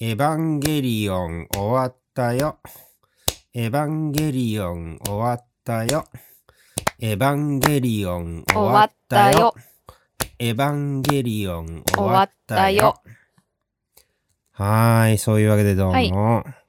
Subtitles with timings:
[0.00, 2.60] エヴァンゲリオン終わったよ。
[3.52, 6.04] エヴァンゲリオン終わったよ。
[7.00, 9.56] エヴァンゲリオン終わったよ。
[10.38, 12.94] エヴァンゲリオン終わったよ。
[14.52, 15.92] はーい、そういうわけでどうも。
[15.94, 16.12] はい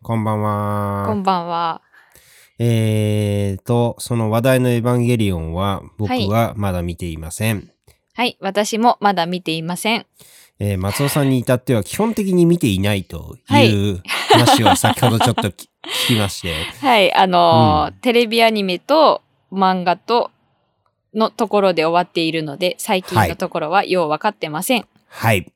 [0.02, 1.06] こんばんは。
[1.06, 1.84] こんばんは。
[2.58, 7.70] えーと、その話題のエヴァンゲリオンは僕はいはまだ見ていません。
[8.16, 10.08] はい、私もまだ見ていません。
[10.60, 15.70] えー松尾さんに至っては基本的に見ていないとはいいう話を先ほどちょっとき
[16.08, 16.54] 聞きまして。
[16.86, 20.32] はい、あのーうんテレビアニメと漫画と
[21.14, 24.86] のところで終わっているので、最近のところはよう分かってません。
[25.08, 25.52] はい。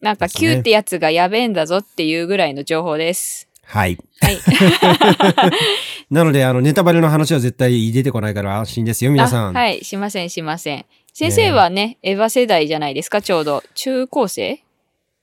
[0.00, 3.48] なんか Q ってやつがやべえんだぞっていうぐらいの情報です。
[3.62, 3.98] はい。
[4.20, 4.38] はい。
[6.10, 9.56] なので、あの、ネタバレの話は絶対出てこないから安心ですよ、皆さん。
[9.56, 10.86] あはい、しません、しません。
[11.18, 13.62] 先生はね、エヴァ世代じゃないですか、ちょうど。
[13.74, 14.62] 中高生？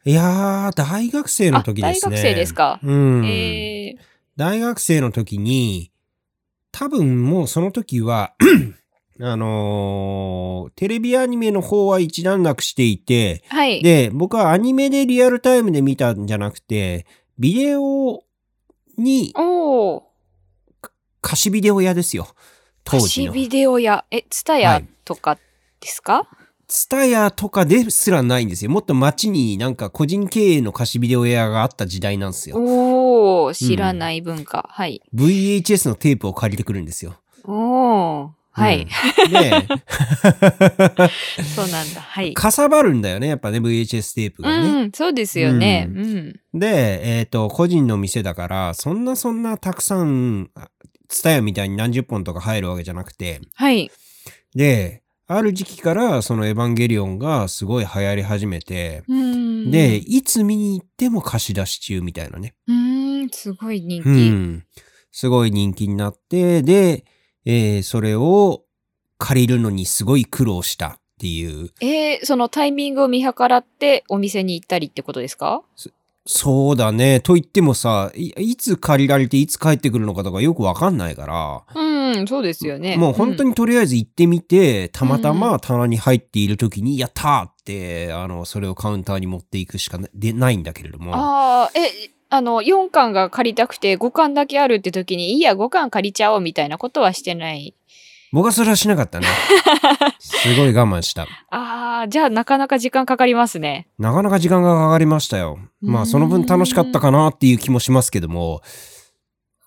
[0.06, 2.16] いやー、大学生の時ですね。
[2.16, 3.26] あ大学生ですかうん。
[3.28, 3.98] えー、
[4.36, 5.92] 大学生の時に、
[6.72, 8.34] 多分もうその時は、
[9.22, 13.84] あのーテレビアニメの方は一段落していて、はい。
[13.84, 17.06] で、僕はアニメでリアルタイムで見たんじゃなくて、
[17.38, 18.24] ビデオ
[18.98, 19.32] に
[21.22, 22.34] 貸しビデオ屋ですよ。
[22.84, 23.32] 当時の。
[23.34, 24.06] 貸しビデオ屋。
[24.10, 25.38] え、ツタヤとか
[25.84, 26.28] ですか、
[26.68, 28.72] ツタヤとかですらないんですよ。
[28.72, 32.58] もっと街になんか個人経営の貸しビデオ屋があった時代なんですよ。
[32.58, 34.68] おー、知らない文化。
[34.72, 35.02] はい。
[35.14, 37.16] VHS のテープを借りてくるんですよ。
[37.44, 38.82] おー、はい。
[38.82, 38.88] うん
[39.34, 39.68] で、
[41.56, 42.02] そうなんだ。
[42.02, 42.34] はい。
[42.34, 44.86] かさばるんだよね、やっぱね、VHS テープうがね。
[44.86, 45.88] ん、そうですよね。
[45.90, 46.40] ううん。
[46.54, 50.50] で、えっ、と、個人の店だから、そんなそんなたくさん、
[51.08, 53.92] ツタヤみたいに何十本とか入るわけじゃなくて、はい。
[54.56, 59.72] で、ある時期からそのエヴァンゲリオンがすごい流行り始めて、うん。
[59.72, 62.56] で、、いつ見に行っても貸し出し中みたいなね。
[62.68, 64.08] うん、すごい人気。
[64.10, 64.66] うん。
[65.12, 67.06] すごい人気になって、で、
[67.46, 68.64] えーそれを
[69.18, 71.70] 借りるのにすごい苦労したっていう。
[71.80, 75.64] えー、そのタイミングを見計らってお店に行ったりってことですか？
[76.26, 77.20] そうだね。
[77.20, 82.96] と言ってもさ、いいつ借りられていつ帰ってくるのかとかよくわかんないから、うん、そうですよね。
[82.96, 83.50] もう本当に。
[83.50, 91.14] にとりあえず行ってみて、たまたうま棚に入っている時に、やったーって、あの、それをカウンターに持っていくしかなでないんだけれども。
[91.14, 97.76] ああ、え、あの、4巻が借りたくて5巻だけあるって時に、いいや、5巻借りちゃおうみたいなことはしてない。
[98.34, 99.28] 僕はそれはしなかったね。
[100.18, 101.28] すごい我慢した。
[101.52, 103.88] ああ、じゃあなかなか時間かかりますね。
[104.00, 105.60] なかなか時間がかかりましたよ。
[105.82, 108.64] まあ、その分楽しかったかなっていう気もしますけども。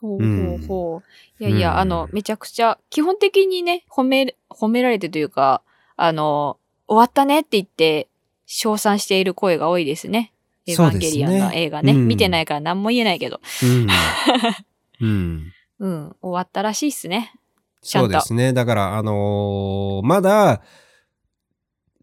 [0.00, 1.02] ほうほうほ
[1.38, 1.44] う。
[1.44, 5.62] いやいや、うんあの、めちゃくちゃ、基本的にね、褒め、褒められてというか、
[5.96, 8.08] あの、終わったねって言って、
[8.46, 10.32] 称賛している声が多いですね。
[10.66, 11.92] エヴァンゲリオンの映画ね。
[11.92, 13.40] ねうん見てないから何も言えないけど。
[13.62, 13.86] うん。
[15.00, 15.52] うん。
[15.78, 17.32] うん、終わったらしいっすね。
[17.86, 18.52] そうですね。
[18.52, 20.62] だから、あのーまだ、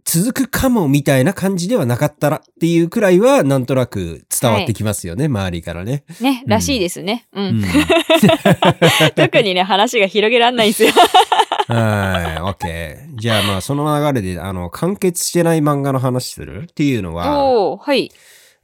[0.06, 6.04] 続くかもみたいな感じではなかったらっていうくらいは、なんとなく伝わってきますよね、周りからね。
[6.20, 7.28] ね、うんらしいですね。
[7.34, 7.42] う。
[7.42, 7.64] うんん。
[9.16, 10.92] 特にね、話が広げられないんですよ。
[11.68, 12.98] はい、OK。
[13.16, 18.12] じゃあまあ、その流れで、あの、完結してない漫画の話するっていうのは、おおはい。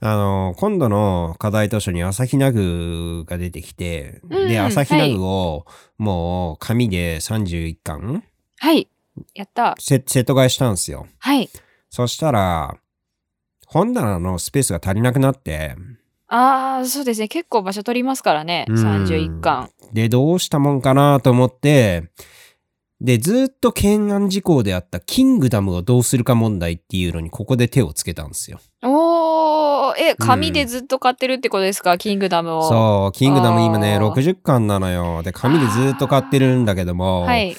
[0.02, 5.66] あの、今度の課題図書に朝日奈具が出てきて、で、うんうん朝日奈具を
[5.98, 8.24] もう紙で31巻？
[8.59, 8.88] はい。
[9.34, 9.76] やった。
[9.80, 11.08] セセット買いしたんですよ。
[11.20, 11.50] はい。
[11.90, 12.78] そしたら、
[13.68, 15.76] 本棚のスペースが足りなくなって、
[16.28, 17.28] ああ、そうですね。
[17.28, 18.66] 結構場所取りますからね。
[18.70, 19.72] うん31巻。
[19.92, 22.12] で、どうしたもんかなと思って、
[23.02, 28.59] で、ずっと懸案事項であったキングダムをどうするか問題っていうのにここで手をつけたんですよ。
[30.00, 32.70] え、紙でずっと買ってるってことですか、キングダムを。
[32.70, 35.22] そう、キングダム今ね、あー60巻なのよ。
[35.24, 37.56] で、紙でずっと買ってるんだけども、はい。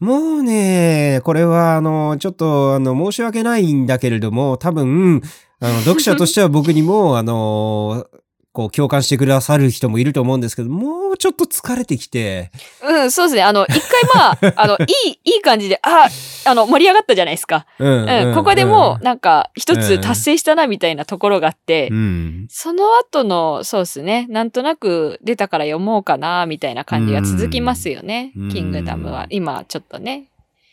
[0.00, 5.20] もうね、これは、あの、ちょっと、あの、申し訳ないんだけれども、多分、
[5.60, 8.06] あの、読者としては僕にも、あの、
[8.52, 12.50] こう、共感してくださる人もいると思うんですけど、もうちょっと疲れてきて、
[12.82, 13.42] うん、そうですね。
[13.42, 16.08] あの、一回まあ、あの、 いい、いい感じで、あ、
[16.46, 17.66] あの、盛り上がったじゃないですか。
[17.78, 18.08] うん。
[18.08, 22.46] うん、ここでもう、うなんか、一うんつ達成したな、みたいなところがあって、ん、うん。
[22.50, 24.26] その後の、そうですね。
[24.28, 28.32] なんとなく出たから読もうかな、みたいな感じが続きますよね。
[28.36, 29.26] うんキングダムは。
[29.30, 30.24] 今、ちょっとね。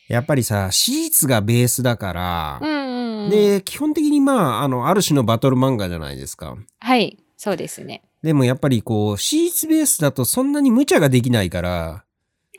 [0.07, 3.29] やっぱりさ、史実がベースだからう、んうんうん。
[3.29, 6.55] で、基本的にまあ、あの、ある種のバトル漫画じゃないですか。
[6.79, 7.17] はい。
[7.37, 8.01] そうですね。
[8.23, 12.03] でもやっぱりこう、史実ベースだとそんなに無茶ができないから、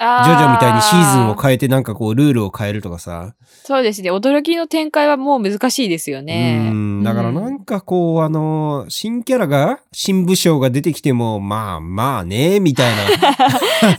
[0.01, 3.35] あジョジョみたいにシーズンをえ変えてなんかこう、ルールを変えるとかさ。
[3.65, 4.13] そうですね。
[4.13, 6.69] 驚きの展開はもう難しいですよね。
[6.71, 7.03] うん。
[7.03, 13.03] だからなうんんかこう、あの、新キャラが、新武将が出てきても、まあまあね、みたいな。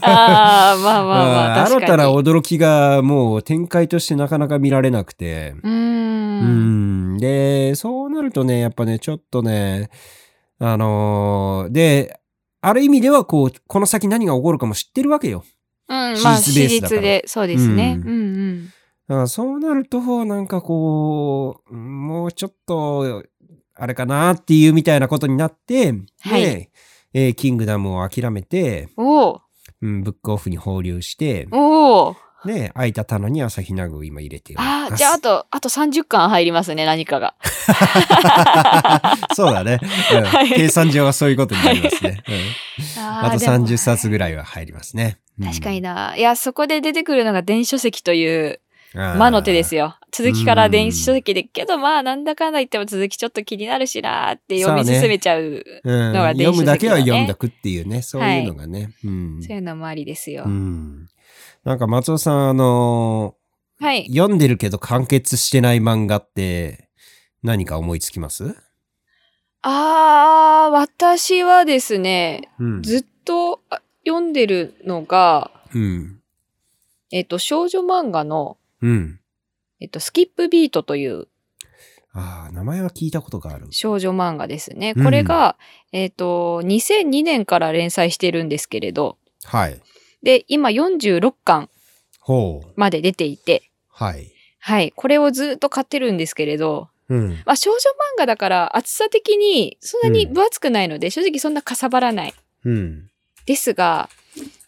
[0.00, 1.66] ああ、まあまあまあ。
[1.66, 5.54] 新たな驚きがもう展開としてなかなか見られなくて。
[5.62, 5.70] うー。
[5.70, 5.74] う
[6.42, 7.18] んん。
[7.18, 9.90] で、そうなるとね、やっぱね、ちょっとね、
[10.60, 12.20] あのーで、
[12.60, 15.44] ある意味ではこう、この先何が起こるかも知ってるわけよ。
[15.88, 17.98] うん、史まあ、史実で、そうですね。
[18.04, 18.66] ううんんうん。
[19.08, 23.24] だからそうなると、なんかこう、もうちょっと、
[23.74, 26.70] あれかなっていうみたいなことになって、はいで、
[27.14, 29.40] えーキングダムを諦めて、おお
[29.82, 32.14] うん、ブックオフに放流して、お
[32.44, 37.34] おで、空いた棚に朝日奈具を今入れてああ、じゃあ、あと、あと30巻入りますね、何かが。
[39.34, 39.78] そうだね、
[40.12, 42.22] うんはい計算上はそういうことになりますね。
[42.28, 42.34] うん
[43.02, 45.18] ああとーでも30冊ぐらいは入りますね。
[45.38, 46.14] うん確かにな。
[46.16, 48.60] いや、そこで出てくるのが電子書籍という
[48.94, 49.96] 魔の手ですよ。
[50.10, 55.64] 続きから電子書籍で、けどまあ、なんだかんだ言っても続きちょっと気になるしなーって読み進めちゃう。
[55.84, 58.90] うんのが電子書籍だね読むだけは読んだくっていうね、そういうのがね。
[59.04, 60.44] うんそういうのもありですよ。
[60.46, 61.08] うん
[61.64, 63.36] なんか松尾さん、あの
[63.78, 64.06] はい。
[64.08, 66.88] 読んでるけど完結してない漫画って
[67.42, 68.56] 何か思いつきます？
[69.62, 72.82] あー、私はですね、うん。
[72.82, 76.20] ずっとあ読んでるのが、うん。
[77.10, 79.20] えっと、少女漫画の、うん。
[79.80, 81.28] えっと、スキップビートという
[82.12, 83.68] ああ、名前は聞いたことがある。
[83.70, 84.94] 少女漫画ですね。
[84.96, 85.56] うんこれが、
[85.92, 89.80] えっと、2002年から連載してるんですけれど、はい。
[90.22, 91.68] で、今46巻。
[92.76, 94.32] まで出ていて、はい。
[94.60, 94.92] はい。
[94.94, 97.30] これをずっと買ってるんですけれど、うん。
[97.44, 102.34] まあ少女漫画だから厚さ的にそんなに分厚くないので、正直そんなかさばらない。
[102.64, 103.10] うん。
[103.46, 104.08] ですが、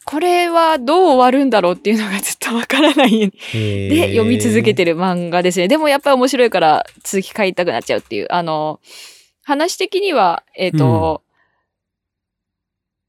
[0.05, 5.69] これはどう終わるんだろうっていうのがずっとわからないでで読み続けてる漫画ですね。
[5.69, 8.27] でもやっぱり面白いから続き買いたくなっちゃうっていう。
[8.31, 8.81] あの、
[9.45, 11.23] 話的には、えっ、と、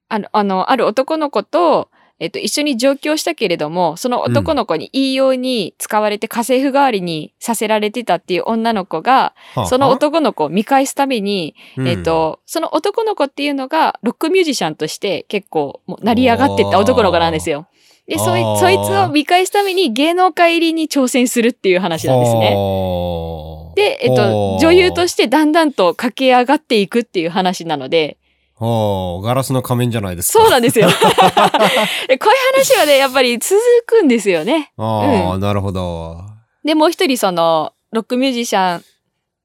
[0.09, 1.89] あの、あの、ある男の子と、
[2.23, 9.35] えっ、と、一緒に上京したけれども、その男の子にいいように使われて家政婦代わりにさせられてたっていう女の子が、
[9.67, 11.87] その、男の子を見返すために、うん。
[11.87, 17.67] えっ、、と、その男の子っていうのが、ロックミュージシャンとして結構もう成り上がってった男の子なんですよ。
[18.07, 22.39] で、そいそいつを見返すために芸能界入りに挑戦するっていう話なんですね。
[22.51, 28.17] ねで、えっと、女優としてだんだんと駆け上がっていくっていう話なので、
[28.65, 30.39] おーガラスの仮面じゃないですか。
[30.39, 30.87] そうなんですよ。
[30.87, 32.17] でこういう
[32.53, 34.71] 話はね、やっぱり続くんですよね。
[34.77, 36.21] ああ、うなるほど。
[36.63, 38.83] で、もう一人その、ロックミュージシャン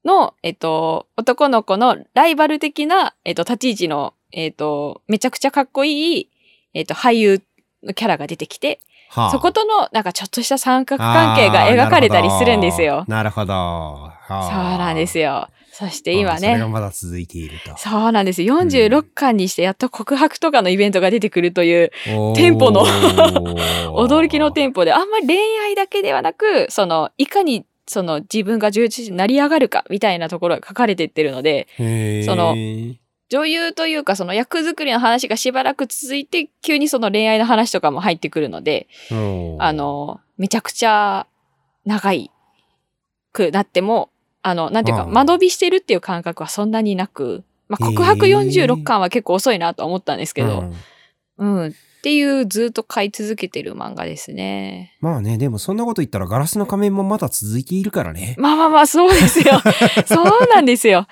[0.05, 6.29] の、えっと、男の子のライバル的な、えっと、立ち位置の、えっと、めちゃくちゃかっこいい、
[6.73, 7.41] えっと、俳優
[7.83, 13.05] のキャラが出てきて、はあそことの、なんかちょっとした三角関係が描かれたりするんですよ。
[13.07, 13.53] なるほど。
[13.53, 14.41] なるほど。
[14.41, 15.47] そうはあなんですよ。
[15.71, 17.77] そして今あそれがね、まだ続いていると。
[17.77, 18.41] そうなんです。
[18.41, 21.91] 46巻にしてやっと告白とかのイベントが出てくるという、
[22.35, 22.85] テンポの
[23.95, 31.67] 驚きのテンポで、あんまり恋愛だけではなく、その、いかに、その自分が重視になり上がるかみたいなところが書かれてってるので、
[32.25, 32.55] その
[33.29, 38.87] 女優というかその役作りの話がしばらく続いて、急にその恋愛の話とかも入ってくるので、
[39.59, 41.27] あの、めちゃくちゃ
[41.85, 42.31] 長い
[43.31, 44.09] くなっても、
[44.41, 50.73] あの、なんていうか、うん間延びしてるっていう感覚はそんなになく、まあ、告白へー46巻は結構遅いなとは思ったんですけど、うん
[51.39, 51.67] うん。
[51.67, 54.97] っていうずっと買い続けてる漫画ですね。
[55.01, 58.35] まあね、でもそんなこと言ったらガラスの仮面もまだ続いているからね。
[58.37, 59.59] まあまあまあ、そうですよ。
[60.07, 61.07] そうなんですよ。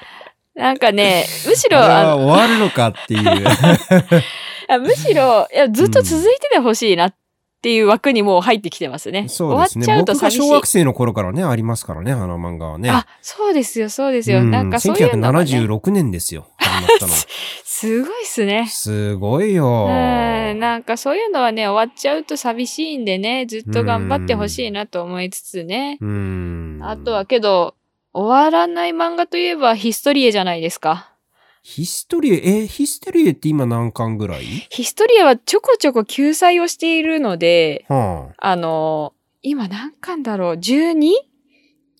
[0.58, 3.48] なんかね、むしろ、あ終わるのかっていう。
[4.70, 7.16] あむしろ、いや、ずっと続いててほしいなっ
[7.62, 9.28] ていう枠にもう入ってきてますね。
[9.30, 9.86] そうですね。
[9.86, 10.48] 終わっちゃうと僕が寂しい。
[10.48, 12.90] 小学生の頃からね、ありますからね、あの漫画はね。
[12.90, 14.40] あ、そうですよ、そうですよ。
[14.40, 16.48] うんなんかそういうのが、ね、1976年ですよ。
[16.58, 17.14] 始まったの。
[17.64, 18.68] すごいっすね。
[18.68, 19.86] すごいよ。
[19.88, 26.00] うん、なんかそういうのはね、終わっちゃうと寂しいんでね、ずっと頑張ってほしいなと思いつつね。
[26.02, 26.80] うん。
[26.82, 27.76] あとはけど、
[28.18, 31.14] 終わらない漫画といえばヒストリエじゃないですか。
[31.62, 34.44] ヒストリエ、え、ヒストリエって今何巻ぐらい？
[34.70, 38.50] ヒストリエはちょこちょこ救済をしているので、はあ。
[38.50, 41.14] あの、今何巻だろう ?12?11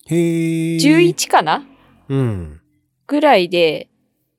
[0.08, 1.14] へえ。
[1.28, 1.64] かな？
[2.08, 2.60] うん。
[3.06, 3.88] ぐらいで、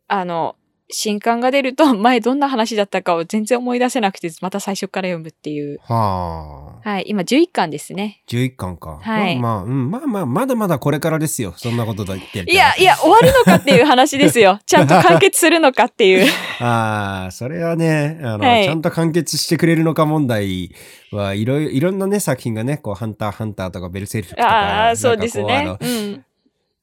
[0.09, 0.57] あの、
[0.91, 5.79] 新刊が出ると 前どんな話だったかを全然思い出せなくて、また最初から読むっていう。
[5.83, 6.89] はあ。
[6.89, 8.21] はい、今11巻ですね。
[8.27, 8.99] 11巻か。
[9.01, 11.53] はいまあまあ、うん、まあまあ、まだまだこれからですよ。
[11.57, 14.59] そんなことだ言っていや、いや、終わるのかっていう話ですよ。
[14.65, 16.27] ちゃんと完結するのかっていう。
[16.59, 20.71] ああ、それはね、あの、はいちゃんと完結してくれるのか問題
[21.11, 24.47] はいろいろ、いろんなね、作品がね、こう、ハンター、ハンターとかベルセルクとか。
[24.47, 25.98] ああ、そうですねうん。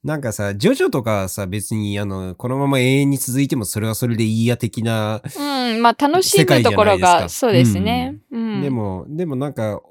[0.07, 8.17] なんかさ、ジョジョとかさ、別に、あの、このまま永遠に続いてもそれはそれでいいや的な、うん、まあ楽しむところが、そうですね。
[8.31, 8.63] うん。
[8.63, 9.83] でも、でもなんか、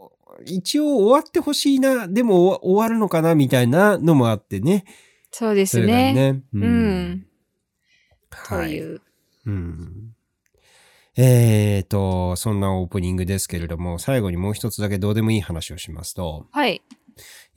[0.45, 4.85] 一応終わってほしいな、でも終わるのかな、みたいなのもあってね。
[5.31, 6.13] そうですね。
[6.13, 6.43] ね。
[6.53, 7.25] ううん。
[8.29, 8.71] とはい。
[8.71, 9.01] いう。
[9.47, 10.15] うん。
[11.17, 16.81] えーと、そんなオープニングですけれども、最後にもう一つだけどうでもいい話をしますと、はい。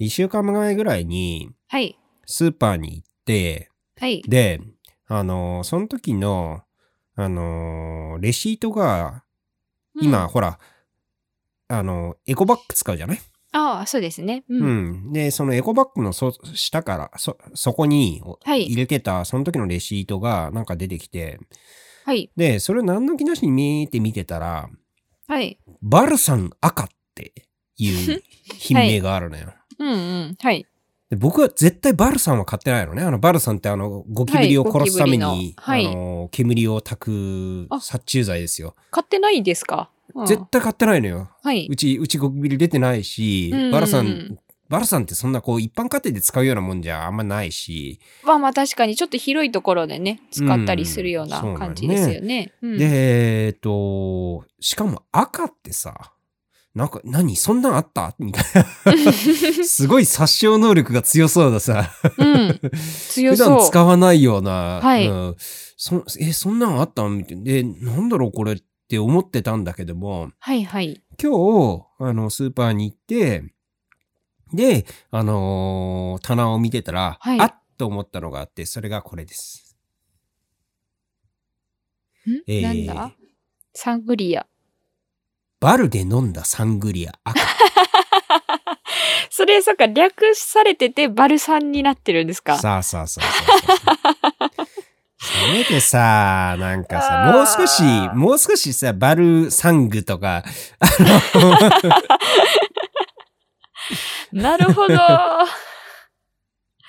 [0.01, 1.97] 一週間前ぐらいにはい。
[2.31, 4.23] スーパーに行って、はい。
[4.29, 4.61] で、
[5.07, 6.61] あの、その時の、
[7.17, 9.25] あの、レシートが、
[10.01, 10.59] 今、うんほら、
[11.69, 13.19] あの、エコバッグ使うじゃない？
[13.53, 14.45] ああ、そうですね。
[14.49, 14.55] う。
[14.55, 15.13] うんん。
[15.13, 21.41] で、そのエコバッグのそ下から、そ、そこにはい入れてた、その時のレシートがなんか出てきて、
[22.05, 22.31] はい。
[22.37, 24.69] で、それを何の気なしに見ーって見てたら、
[25.27, 25.59] はい。
[25.81, 27.33] バルサン赤って
[27.79, 28.23] いう
[28.59, 29.55] 品名があるのよ。
[29.79, 29.95] うんう
[30.33, 30.37] ん。
[30.39, 30.67] はい。
[31.11, 33.03] で僕は絶対バルサンは買ってないのね。
[33.03, 38.75] あの、バルサンってあの、ゴキブリを殺すために、はいはいあの、煙を焚くあ殺虫剤ですよ。
[38.91, 41.31] 買ってないですか、うん絶対買ってないのよ。
[41.43, 41.67] はい。
[41.71, 44.39] うち、うちゴキブリ出てないし、うんうんうんバルサン、
[44.69, 52.53] バルサンってそんなこう一般家庭で使うようなもんじゃあんまないし、まあまあ確かにちょっと広いところでね、使ったりするようなうん感じですよね。
[52.63, 56.13] うんで、えっと、しかも赤ってさ、
[56.79, 57.35] なんか、何？
[57.37, 58.15] そんなんあった？
[58.19, 58.65] みたいな。
[59.67, 61.91] すごい殺傷能力が強そうださ。
[62.17, 62.61] うん。
[63.11, 63.49] 強普そう。
[63.59, 64.81] 段使わないような。
[64.81, 65.37] はいうん
[65.77, 67.07] そえ、そんなんあった？
[67.09, 67.43] みたいな。
[67.43, 71.03] で、なんだろうこれって思ってたんだけども、はいはい。
[71.21, 73.43] 今日、あの、スーパーに行って、
[74.53, 79.77] で、あのー棚を見てたら、はいあっと思ったのがあって、それがこれです。
[82.27, 83.13] ん、えーなんだ？
[83.75, 84.47] サングリア。
[85.61, 87.41] バルで飲んだサングリア赤。
[89.31, 92.59] それ、そっか、略されててバルサンになってるんですか？
[92.59, 94.67] さあさあさあさあさあ。
[95.21, 97.47] せめてさ、なんかさ、もう。
[97.47, 97.83] 少し、
[98.15, 98.39] もう。
[98.39, 100.45] 少しさ、バルサングとか、
[104.33, 104.95] なるほど。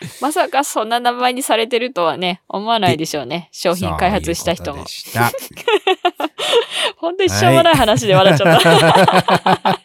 [0.21, 3.49] まさかそんな名前にされてるとはね、思わないでしょうね。
[3.51, 5.55] 商品開発した人もそういうことで。
[5.55, 6.29] した。
[6.97, 9.79] 本当にしょうもない話で笑っちゃった。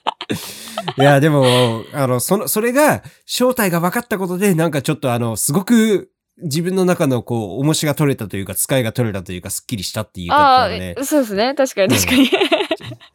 [1.03, 6.11] いや、でも、あの、その、それが、正体が分かったことで、なんかちょっとあの、すごく、
[6.43, 11.55] 自分の中のこう、重しが取れたというか、使いが取れたというか、すっきりしたっていうことあなのそうですね。
[11.55, 12.31] 確かに確かに。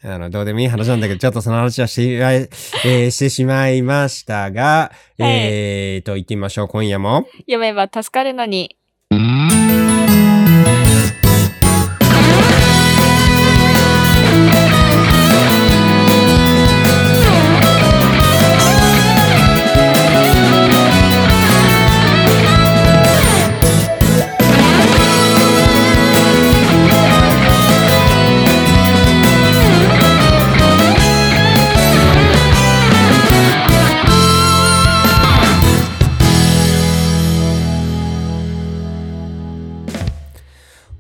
[0.04, 2.50] あの、どうでもいい話なんだけど、ちょっとその話はして、
[2.86, 7.28] えーしてしまいましたが、はいえーと、行ってみましょう、今夜も。
[7.42, 8.79] 読めば助かるのに。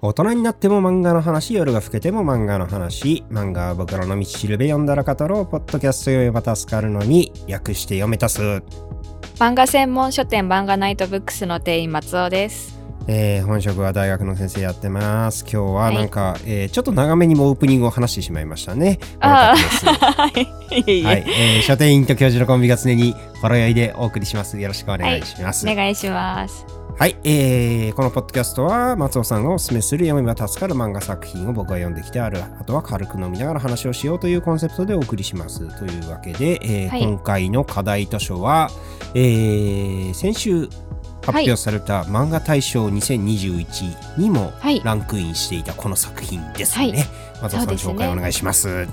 [0.01, 8.41] 大人になっても漫画の話、夜が更けても漫画の話、漫画は僕らの道しるべ読んだら語ろう、ポッドキャスト読めば助かるのに、略して読めたす。
[9.39, 12.79] 漫画専門書店漫画ナイトブックスの店員松尾です。
[13.10, 15.41] えー本職は大学の先生やってます。
[15.41, 19.00] 今日はなんか、えーちょっと長めにもオープニングを話してしまいましたね。
[19.20, 19.53] あ
[20.72, 20.79] い。
[20.79, 24.58] いえいえはい、えー書店員と教授のコンビが常にほろ酔いでお送りします。
[24.58, 25.70] よろしくお願いします。
[25.70, 26.78] お願いします。
[27.00, 38.70] はい、えーこのポッドキャストは松尾さんがおすすめする読めば助かる漫画作品を僕が読んできてあるあとは軽く飲みながら話をしようというコンセプトでお送りしますというわけで、えーはい今回の課題図書は、
[39.15, 40.68] えー先週
[41.22, 46.86] 発表された漫画大賞2021にもはいランクインしていたこの作品ですね。
[46.86, 46.94] はい
[47.41, 48.89] 松尾さん、紹介お願いします。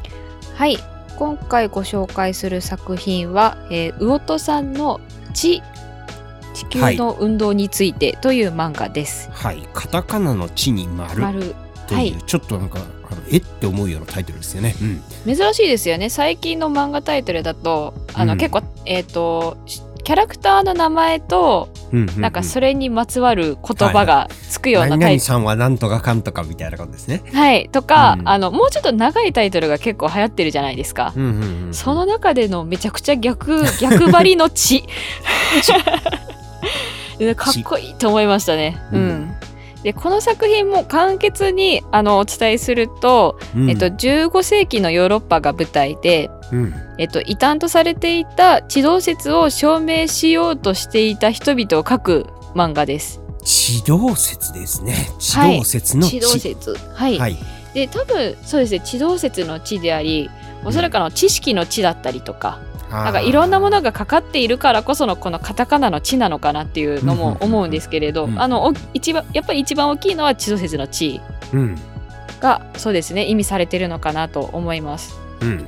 [0.55, 0.79] はい。
[1.17, 5.01] 今回ご紹介する作品は、えー、魚戸さんの
[5.35, 5.61] 地
[6.57, 9.29] 地球の運動についてという漫画です。
[9.31, 11.55] はい、カタカナの地に丸丸。
[11.87, 12.23] という、はい。
[12.27, 14.75] ちょっとなんかあのえって思うようなタイトルですよね。
[15.27, 15.37] うん。
[15.37, 16.09] 珍しいですよね。
[16.09, 18.39] 最近の漫画タイトルだとあの、うん。
[18.39, 22.21] 結構えっ、としキャラクターの名前とうんうんうん。
[22.21, 27.23] なんかそれにまつわる言葉がつくようなタイ何々さんはなんとかかんとかみたいなことですね。
[27.25, 27.69] プはい。
[27.71, 28.29] とか、うん。
[28.29, 31.13] あのもうちょっと長いタイトルが結構流行ってるじゃないですか。
[31.15, 31.75] うんうんうんうん。
[31.75, 34.89] その中でのめちゃくちゃ逆逆張りの血で
[37.37, 38.79] かっこいいと思いましたね。
[38.93, 39.37] ううんん、
[39.83, 53.21] でこの作品も簡潔にあのお伝えすると、うんえっと、15世紀のヨーロッパが舞台で、うんえっと、異端とされていた地動説を証明しようとしていた人々を描く漫画です。
[53.45, 54.95] 地動説ですね。
[55.19, 56.75] 地動説の地動説。
[56.95, 57.19] はい。
[57.19, 57.37] はい。
[57.75, 60.31] で、多分そうですね、地動説の地であり、
[60.65, 62.59] おそらくあの知識の地だったりとか、
[63.05, 71.21] なんかいろんなものがかかっているからこそのこのカタカナの地なのかなっていうのも思うんですけれど、うんあのお一番やっぱり一番大きいのは地動説の地
[71.53, 71.79] うん。
[72.41, 75.17] がそうですね意味されてるのかなと思います。
[75.41, 75.67] うん。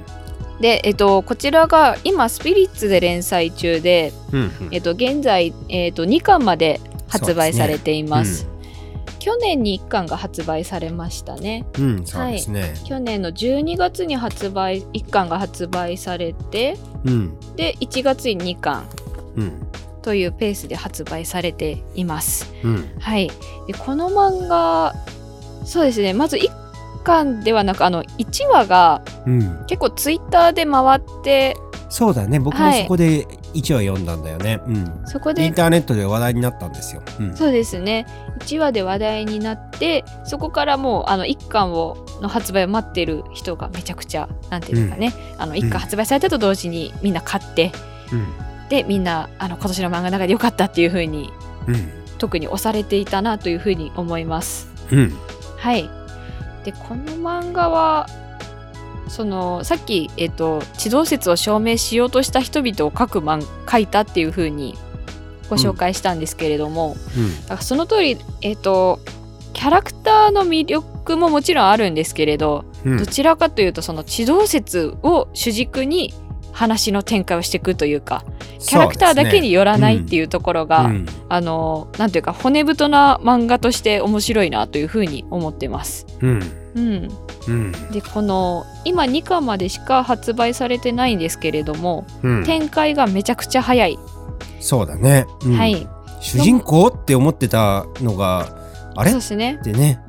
[0.61, 4.51] で、えっと、こちらが今スピリッツで連載中で、うん。
[4.71, 8.49] えっと、現在、えっと、2巻まで発売されています。
[9.19, 11.67] 去年に1巻が発売されましたね。
[11.79, 11.85] うん。
[11.99, 12.07] うん。
[12.07, 12.75] そうですね。
[12.85, 17.41] 去年の12月に発売1巻が発売されてうん。
[17.57, 18.89] で1月に2巻
[19.37, 19.69] うん。
[20.03, 22.53] というペースで発売されています。
[22.63, 22.91] うん。
[22.99, 23.31] はい、
[23.67, 24.95] でこの漫画
[25.65, 29.65] そうですねまず1巻ではなくあの1話がうん。
[29.67, 31.57] 結構ツイッターで回って
[31.89, 32.39] そうだね。
[32.39, 34.61] 僕もはいそこで1話読んだんだよね。
[34.67, 35.01] うん。
[35.07, 37.03] そこでインターネットで話題になったんですよ。
[37.19, 37.37] うん。
[37.37, 38.07] そうですね
[38.41, 47.73] 1話で話題になってそこからもうあの1巻をの発売を待っている人がめちゃくちゃなんていうかね、あの1うん巻発売されたと同時にみんな買って、
[48.69, 51.33] でみんなあの今年の漫画の中で良かったっていう風に
[51.67, 51.99] うん。
[52.19, 54.69] 特に押されていたなという風に思います。
[54.91, 55.13] うん。
[55.57, 55.89] はい。
[56.65, 58.07] で、この漫画は、
[59.09, 64.77] その、さっき、えっ、と、地動説を証明しようとした人々を書く漫書いたっていう風に
[65.49, 67.41] ご紹介したんですけれども、うん。
[67.43, 69.01] だからその通り、えっ、と、
[69.53, 76.15] キャラクターの魅力ももちろんあるんですけれど、うんどちらかというと、その地動説を主軸に
[76.53, 78.25] 話の展開をしていくというか、
[78.61, 86.07] キャラクターだけによらないっていうところが、うんあの、なんていうか、骨太な漫画として面白いなというふうに思ってます。
[86.21, 86.43] うん。
[86.75, 87.09] うん。
[87.49, 87.73] うん。
[87.91, 92.45] で、この、今2巻までしか発売されてないんですけれども、うん。
[92.45, 93.99] 展開がめちゃくちゃ早い。
[94.61, 95.27] そうだね。
[95.45, 95.87] うんはい。
[96.21, 98.57] 主人公って思ってたのが、
[98.97, 99.11] あれ？
[99.11, 99.61] っそうですね。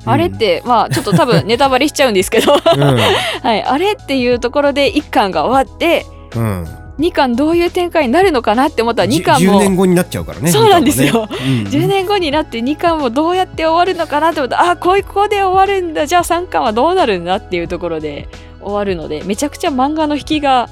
[0.04, 2.82] あれっ、て、まあ、ちょっと多分 ネタバレしちゃうんですけど、うん。
[2.82, 3.62] はい。
[3.62, 6.66] あれっていうところで1巻が終わって、うん。
[7.00, 10.50] 2巻どういう展開になるのかなって思ったら2巻10も年後になっちゃうからね。
[10.52, 18.28] そうなんですよねうん10年後になって2巻もどうやって終わるのかなって思ったらあこういうここで終わるんだじゃあ3巻はどうなるんだっていうところで
[18.60, 20.68] 終わるのでめちゃくちゃ漫画の引きが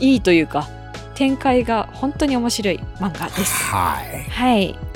[0.00, 0.68] いいというか
[1.14, 3.64] 展開が本当に面白い漫画です。
[3.64, 4.22] はい。
[4.30, 4.92] はい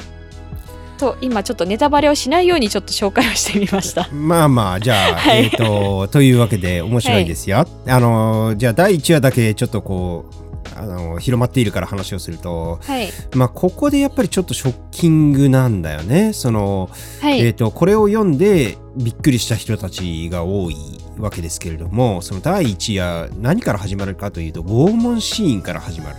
[0.96, 4.08] と今ちょっとネタバレをしないようにちょっと紹介をしてみました。
[4.12, 7.66] まあまあ、じゃあ、 はいえっ、と、というわけで面白いですよ。
[7.86, 10.45] あの、じゃあ第1話だけちょっとこう、
[10.78, 16.32] あの、広まっているから話をすると、はいまあ、ここでやっぱりちょっとショッキングなんだよね。
[16.32, 20.76] その、はい、えっ、と、これを読んでびっくりした人たちが多い
[21.18, 26.16] わけですけれども、その第1話、何から始まるかというと、拷問シーンから始まる。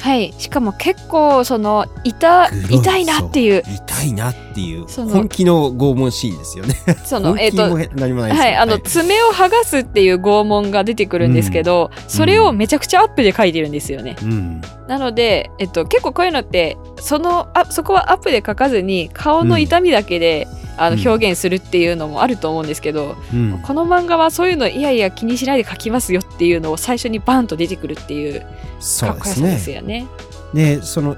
[0.00, 3.62] はい、しかも結構その痛痛いなっていう。
[3.64, 4.86] そ痛いなっていう。
[4.86, 6.74] 本気の拷問シーンですよね。
[7.04, 14.16] その 本気も何もないですよはい、あの爪を剥がすっていう拷問が出てくるんですけど、それをめちゃくちゃアップで書いてるんですよね。
[14.22, 23.60] うん、なので、えっと、結構こういうのってそのあそこはアップで書かずに顔の痛みだけで、あうんの表現するっていうのもあると思うんですけど、うん。
[23.62, 28.46] この漫画はそういうのいやいや気にしないで書きますよっていうのを最初にバンと出てくるっていう
[28.80, 30.06] そうでかっこよさですよね。
[30.54, 31.16] でその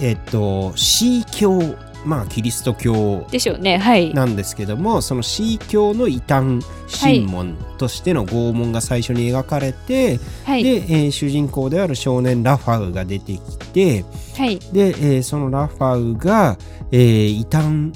[0.00, 4.14] えっ、とシー教まあキリスト教でしょうねはい。
[4.14, 6.64] なんですけどもそのシー教の異端
[7.00, 10.62] 神門としての拷問が最初に描かれて、はい。
[10.62, 14.04] で、えー主人公である少年ラファウが出てきて
[14.36, 14.58] はい。
[14.72, 16.56] で、えーそのラファウが、
[16.92, 17.92] えー異端、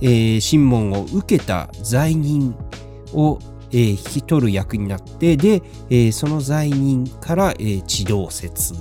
[0.00, 2.54] えー神門を受けた罪人
[3.12, 3.38] を、
[3.70, 8.74] えー引き取る役になってで、えーその罪人から、えー地動説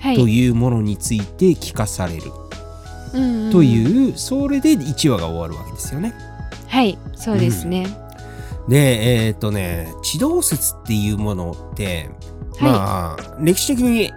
[0.00, 0.16] はい。
[0.16, 2.22] というものについて聞かされる。
[3.14, 3.52] うんうん。
[3.52, 6.14] という、それで1話が終わるわけですよね。
[6.68, 7.86] はいそうですね。
[8.68, 12.10] でえっ、とね地動説っていうものって、
[12.58, 12.70] はい。
[12.70, 14.12] まあ歴史的に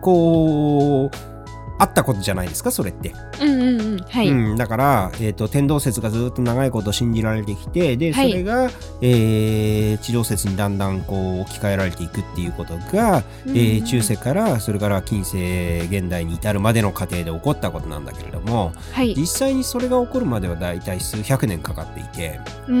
[0.00, 1.33] こう
[1.78, 3.12] あったことじゃないですかそれって。
[3.40, 3.98] うんうんうん。
[3.98, 8.32] はい、うん、だから、えー、と天動説がずっと長いこと信じられてきてでそはい。
[8.32, 19.14] れが、えー地動説にだんだんこう置き換えられていくっていうことが、えー中世からそれから近世現代に至るまでの過程で起こったことなんだけれどもはい。
[19.16, 22.80] 実際にそれが起こるまではだいたい数百年かかっていて、うーん。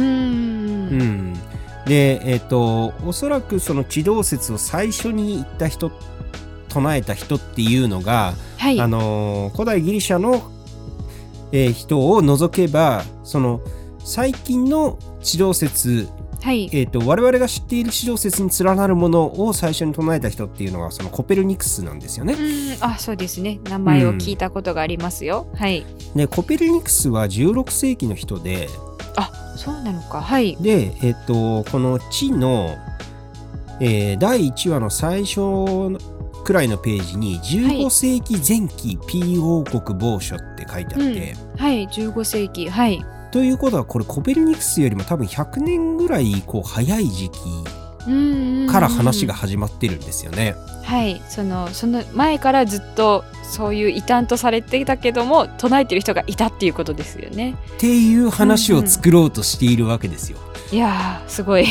[0.84, 1.34] うん、
[1.86, 5.90] でえっ、とおそらくその地動説を最初に言った人
[6.74, 10.50] 唱えた人っていうのが、はいあのー古代ギリシャの、
[11.52, 13.60] えー人を除けばその
[14.04, 16.08] 最近の地動説
[16.42, 16.68] はい。
[16.74, 22.36] えー、と我々が知っている地上説に連なるものを最初に唱えた人っていうのはそのコペルニクスなんですよねう。
[22.36, 23.60] ん、あ、そうですね。
[23.64, 25.46] 名前を聞いたことがありますよ。
[25.54, 25.86] はい。
[26.14, 28.68] でコペルニクスは16世紀の人で
[29.16, 30.20] あ、そうなのか。
[30.20, 30.54] はい。
[30.60, 32.76] で、えー、とこの地の、
[33.80, 35.40] えー第1話の最初
[36.44, 41.88] くらいのページに15世紀前期 P 王国某所って書いてあって、はい。
[41.88, 42.68] 15世紀。
[42.68, 43.04] はい。
[43.32, 47.40] ということはこれコペルニクスよりも多分100年ぐらいこう早い時期
[48.06, 50.54] うんうんうんから話が始まってるんですよね。
[50.82, 51.22] はい。
[51.28, 57.56] その、その前からずっとそういう異端とされていたけども、唱えてる人がいたっていうことですよね。
[57.76, 60.38] っていう話を作ろうとしているわけですよ。
[60.72, 61.66] いやー、すごい。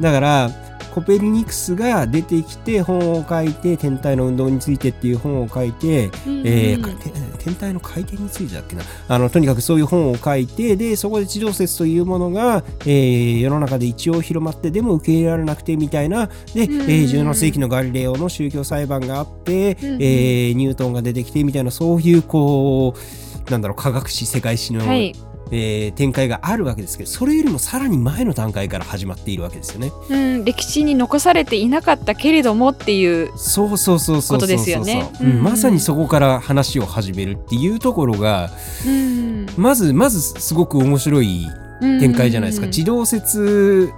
[0.00, 0.67] だから
[0.98, 8.82] コペルニクスが出てきて本を書いて天体の運動についてっていう本を書いて、えーかて天体の回転についてだっけな。
[9.06, 16.26] あのとにかくそういう本を書いてでそこで地上説というものが、えー世の中で一応広まってでも受け入れられなくてみたいな。
[16.26, 16.70] で、えうん。
[16.80, 20.02] ー17世紀のガリレオの宗教裁判があって、うんうん。
[20.02, 25.14] えーニュートンが出てきてみたいなそういうこうなんだろう科学史世界史の、はい。
[25.50, 29.92] えー展開があるわけですけどそれよりもさらに前の段階から始まっているわけですよね。
[30.10, 33.30] うん、歴史に残されていなかったけれどもっていう。
[33.36, 38.50] そうそうそうそうことですよねうんうんうんまさにそこから話を始めるっていうところが
[38.86, 39.46] うん。
[39.56, 41.46] まずまずすごく面白い
[41.80, 42.66] 展開じゃないですか。
[42.66, 43.92] うん地動説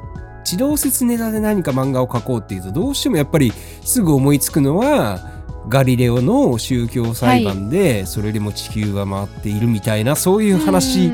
[0.44, 3.52] 地動説ネタで何か漫画を描こうっていうとどうしてもやっぱり
[3.84, 5.39] すぐ思いつくのは
[5.70, 11.10] ガリレオの宗教裁判でそれでも地球は回っているみたいなそういう話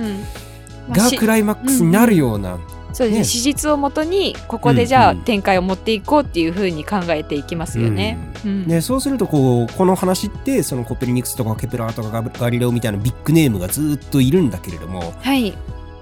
[0.90, 2.59] がクライマックスになるような
[2.97, 3.19] そうですね。
[3.19, 3.25] ね。
[3.25, 8.16] 史実をもとにここでじゃあ展開を持っていこうっていうふうに考えていきますよね。
[8.42, 8.66] うん。
[8.66, 15.53] でそうするとこうこの話ってそのコペルニクスとかケプラーとかガリレオみたいなビッグネームがずっといるんだけれどもはい、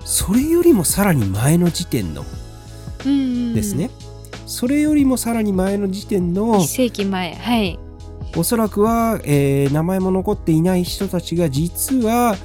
[0.05, 2.25] それよりもさらに前の時点の
[3.03, 3.91] ですね、
[4.47, 7.35] それよりもさらに前の時点の1世紀前。
[7.35, 7.84] はい
[8.37, 12.37] おそらくは、えー名前も残っていない人たちが実は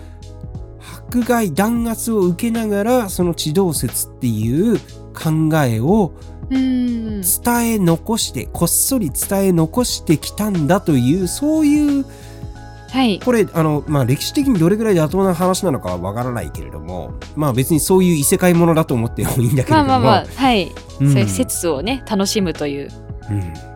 [1.09, 4.77] 迫害弾圧を受けながらその地動説っていう
[5.13, 6.13] 考えを
[6.49, 7.21] うん。
[7.21, 12.05] 伝え残してこっそり伝え残してきたんだというそういう
[12.91, 13.19] はい。
[13.19, 19.83] これあの、まあ、歴史的にどれぐらい妥当な話なのかはわからないけれどもまあ別にそういう異世界ものだと思ってもいいんだけれども。
[19.83, 20.71] まあまあまあはい、
[21.01, 21.11] うん。
[21.11, 22.89] そういう説をね楽しむという。
[23.29, 23.68] うん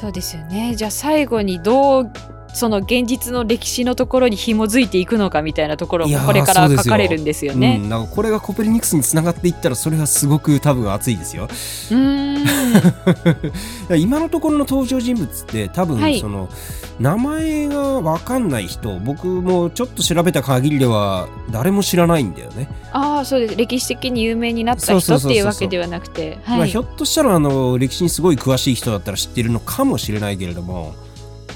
[0.00, 0.74] そうですよね。
[0.76, 2.12] じゃあ最後にどう
[2.52, 7.80] その現実の歴史のところに紐づいていくのかみたいなところもこれから書かれるんですよね。
[7.82, 7.88] うん、。
[7.88, 11.44] なんかこれがコペルニクスにつながっていったらそれはすごく多分熱いですよ。
[11.44, 12.40] うーん。
[14.00, 16.20] 今のところの登場人物って多分はい。
[16.20, 16.48] その、
[16.98, 22.68] 名前が分かんない人僕もちょっと調べた限りでは誰も知らないんだよね。
[22.92, 23.56] ああそうです。
[23.56, 26.38] 歴史的に有名になった人っていうわけではなくて。
[26.46, 30.94] まあ、はいひょっとしたらあの歴史にすごい詳しい人だったら知ってるのかもしれないけれども、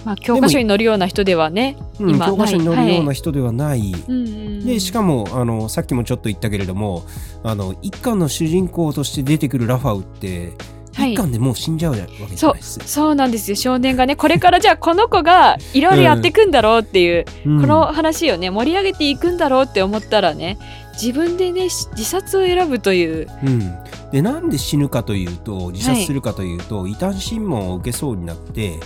[0.04, 1.76] まあ、教科書に載るような人ではね。
[1.98, 3.94] うん、今教科書に載るようはない人ではない。
[4.08, 7.04] うんうんでしかもあのさっきもちょっと言ったけれども
[7.42, 10.52] あの一巻の主人公として出てくるラファウって、
[10.94, 11.12] はい。
[11.12, 12.78] 一巻でもう死んじゃうわけじゃないです。
[12.86, 13.56] そうなんですよ。
[13.56, 17.60] 少年がねこれからじゃあこの子がいろいろやっていくんだろうっていう、うん。
[17.60, 20.58] この話をね盛り上げていくんだろうって思ったらね
[20.94, 23.28] 自分でねし自殺を選ぶという。
[23.44, 23.74] うん、
[24.12, 28.78] でなんで死ぬかというと自殺するかというと、異端審問を受けそうになって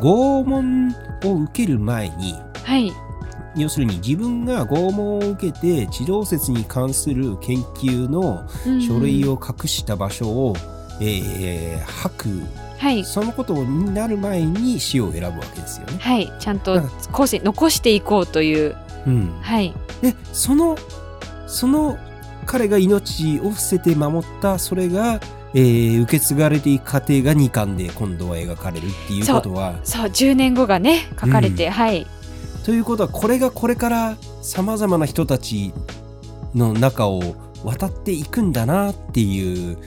[0.00, 2.92] 拷問を受ける前にはい。
[3.56, 8.46] 要するに自分が拷問を受けて地動説に関する研究の
[8.80, 10.54] 書類をを隠した場所を、
[11.00, 12.28] えー吐く。
[12.78, 13.04] はい。
[13.04, 15.98] そのことになる前に死を選ぶわけですよね。
[15.98, 16.30] はい。
[16.38, 16.82] ちゃんと
[17.12, 18.76] 後世残していこうという。
[19.06, 19.72] うん、はい。
[20.02, 20.76] でその
[21.46, 21.96] その
[22.44, 25.20] 彼が命を伏せて守ったそれが、
[25.56, 29.80] えー受け継がれていく過程が2巻で今度は描かれるっていうことは。
[29.84, 31.72] そう10年後がね書かれて、うん。
[31.72, 32.06] はい。
[32.62, 35.72] ということはこれがこれからさまざまな人たち
[36.54, 37.22] の中を
[37.64, 39.78] 渡っていくんだなっていう、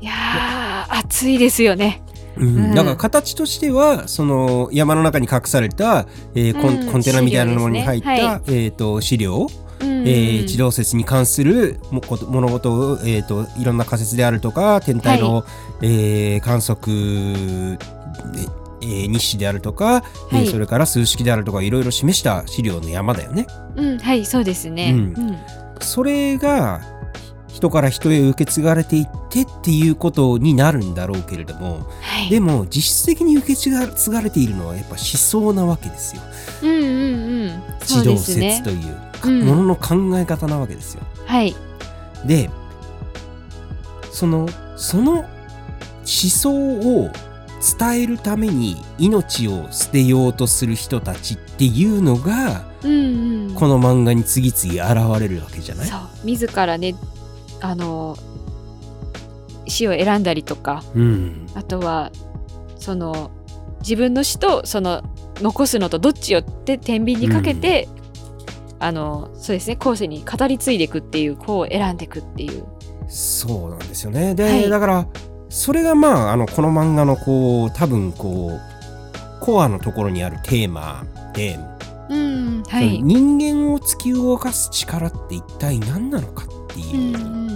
[0.00, 2.02] いやー熱いですよね。
[2.36, 2.56] うん。
[2.56, 2.74] うん。
[2.74, 6.90] だから形としてはその山の中に隠された、えーコンうん。
[6.90, 9.46] コンテナみたいなものに入った、資料ですえー、と資料
[9.82, 10.08] うん。
[10.08, 15.44] えー地動説に関するもこと物事を、えー、といろんな仮説であるとか天体の、
[15.82, 16.86] えー観測
[18.32, 18.48] で
[18.82, 23.46] えー日誌であるとか、えーはいそれから数式であるとかいろいろ示した資料の山だよね。
[23.76, 25.00] うんはいそうですね、うん。
[25.00, 25.38] うん。
[25.80, 26.80] それが
[27.48, 32.30] 人から人へ受け継がれていってっていうことになるんだろうけれどもはい。
[32.30, 36.22] でも実質的に受け継がれているのはやっぱ思想なわけですよ。
[36.62, 37.62] うんうんうん。
[37.84, 41.02] そう地動説というものの考え方なわけですよ。
[41.26, 41.54] はい。
[42.24, 42.50] で
[44.10, 45.26] そのその思
[46.04, 47.10] 想を
[47.78, 53.54] 伝えるために命を捨てようとする人たちっていうのがうんうん。
[53.54, 55.86] この漫画に次々現れるわけじゃない？
[55.86, 56.00] そう。
[56.24, 56.94] 自らね
[57.60, 58.16] あの
[59.68, 60.82] 死を選んだりとか。
[60.94, 61.46] うん。
[61.54, 62.10] あとは
[62.76, 63.30] その
[63.80, 65.02] 自分の死とその
[65.36, 67.88] 残すのとどっちをって天秤にかけて、
[68.82, 69.76] あのそうですね。
[69.76, 72.64] 後世に語り継いでいくっていう子を選んでいくっていう。
[73.08, 74.34] そうなんですよね。
[74.34, 74.68] で、はい。
[74.68, 75.06] だから
[75.48, 78.60] それがまああのこの漫画のこう多分こう
[79.40, 81.58] コアのところにあるテーマで、
[82.10, 83.00] うんはい。
[83.00, 87.52] 人間を突き動かす力って一体何なのかっていう、うんうんうん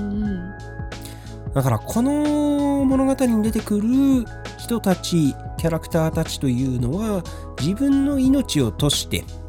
[1.56, 4.26] だからこの物語に出てくる
[4.58, 7.22] 人たちキャラクターたちというのは
[7.58, 9.45] 自分の命を賭してはい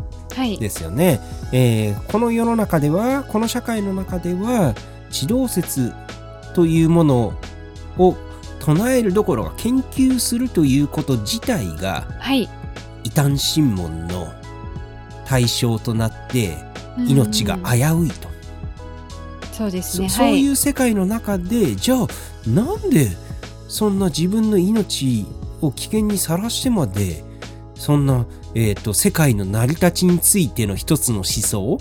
[0.60, 1.19] ですよね、
[1.52, 4.73] えーこの世の中ではこの社会の中では
[5.10, 5.93] 地動説
[6.54, 7.34] というもの
[7.97, 8.15] を
[8.60, 12.50] 唱えるどころか研究するということ自体がはい。
[13.04, 14.28] 異端審問の
[15.26, 16.58] 対象となって
[16.97, 18.28] 命が危ういと、
[19.54, 20.10] そうですね。
[20.10, 22.08] そそうはいいう世界の中でじゃあ
[22.50, 23.10] なんで
[23.67, 25.26] そんな自分の命
[25.62, 27.23] を危険にさらしてまで
[27.78, 31.78] そんな、えー、と世界の成り立ちについての一つの思想？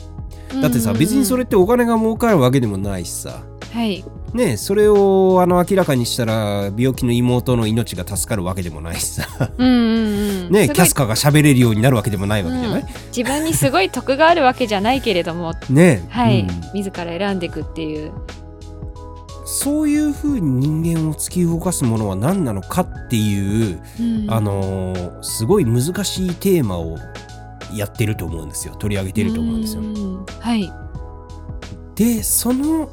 [0.62, 3.42] だってさ別にそれってお金が儲かるわけでもないしさ。
[3.72, 4.04] はい。
[4.32, 9.50] ねそれをあの明らかにしたら病気の妹の命が助かるわけでもないしさ。
[9.58, 9.72] うんう
[10.48, 12.44] ん ねキャスカが喋れるようになるわけでもない？
[12.44, 15.54] わけじゃない、自分にすごい得があるわけじゃないけれども。
[15.68, 16.48] ねはい、うん。
[16.74, 18.12] 自ら選んでいくっていう
[19.58, 24.30] そういうふうに人間を突き動かすものは何なのかっていううん。
[24.30, 26.98] あのーすごい難しいテーマを
[27.74, 28.76] やってると思うんですよ。
[28.76, 29.82] 取り上げてると思うんですよ。
[29.82, 30.26] ん。
[30.40, 30.70] はい。
[31.94, 32.90] でその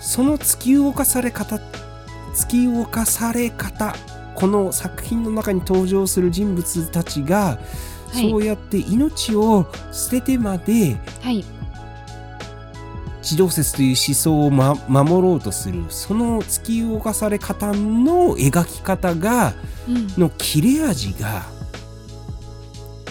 [0.00, 1.56] その突き動かされ方
[2.34, 3.94] 突き動かされ方
[4.36, 7.58] この作品の中に登場する人物たちが、
[8.10, 8.30] はい。
[8.30, 11.44] そうやって命を捨ててまではい
[13.28, 19.52] 地動説という思想を、ま、守ろうとするその突き動かされ方の描き方が
[19.86, 20.06] うん。
[20.16, 21.42] の切れ味が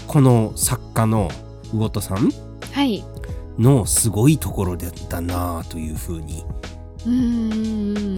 [0.08, 1.30] この作家の
[1.72, 2.32] 魚戸さん
[2.72, 3.04] はい。
[3.60, 6.44] のすごいところだったなというふうに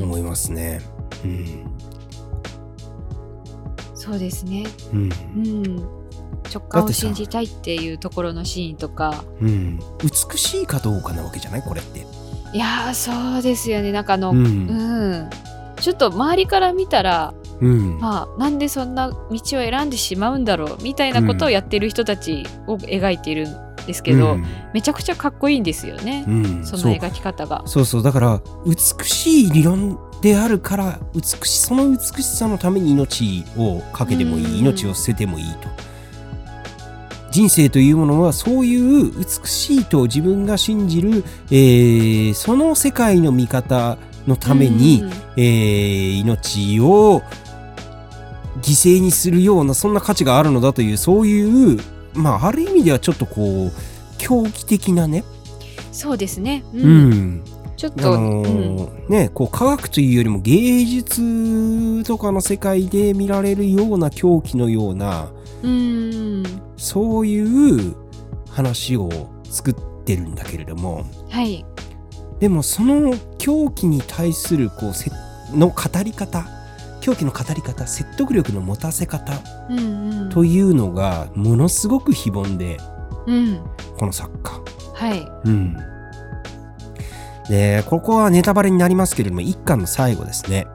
[0.02, 0.80] 思いますね。
[1.26, 1.66] うん。
[3.94, 4.66] そうですね。
[4.94, 5.02] うん。
[5.36, 5.99] うん
[6.54, 9.24] 直感を信じたいっていうところのシーンとか。
[9.42, 11.62] うん、美しいかどうかなわけじゃない？
[11.62, 12.06] これって。
[12.54, 13.92] いやーそうですよね。
[13.92, 15.30] なんかあのううん、ん
[15.80, 18.00] ちょっと周りから見たらうん。
[18.00, 24.46] まあなんでそんな道を選んでしまうんだろうみたいなことをやってる人たちを描いているんですけど、うん。
[24.74, 26.66] めちゃくちゃかっこいいんですよね、うん。
[26.66, 27.64] その描き方が。
[27.66, 28.04] そうそう。
[28.04, 34.58] だから美しい理論であるから美しその美しさのために命をかけてもいい、うん。
[34.60, 35.70] 命を捨ててもいいと
[37.32, 47.22] 人生というものはそういう美しいと自分が信じる、えーその世界の見方のために、うんえー命を
[48.62, 51.80] 犠牲にするようなそんな価値があるのだというそういう
[52.14, 53.72] まあある意味ではちょっとこう
[54.18, 55.24] 狂気的なね、
[55.92, 56.82] そうですね、うん。
[56.82, 57.44] うん。
[57.46, 58.44] あちょっと、のうん。
[58.46, 65.30] ーねこう科学というよりも芸術とかの世界で見られるような狂気のような
[65.64, 66.44] うん。
[66.78, 67.96] そういう
[68.50, 71.66] 話を作ってるんだけれどもはい。
[72.40, 75.12] でもその狂気に対するこうせ
[75.54, 76.46] の語り方
[77.02, 79.34] 狂気の語り方説得力の持たせ方
[79.70, 80.30] うんうん。
[80.30, 82.78] というのがものすごく非凡で
[83.28, 83.62] うん。
[83.98, 84.62] この作家。
[84.94, 85.28] はい。
[85.46, 85.78] うん。
[87.50, 90.68] でここはネタバレになりますけれども一巻の最後ですね。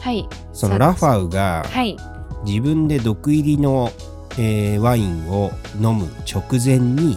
[0.00, 0.28] はい。
[0.52, 1.96] そのラファウがはい
[2.44, 3.90] 自分で毒入りの、
[4.38, 7.16] えーワインを飲む直前に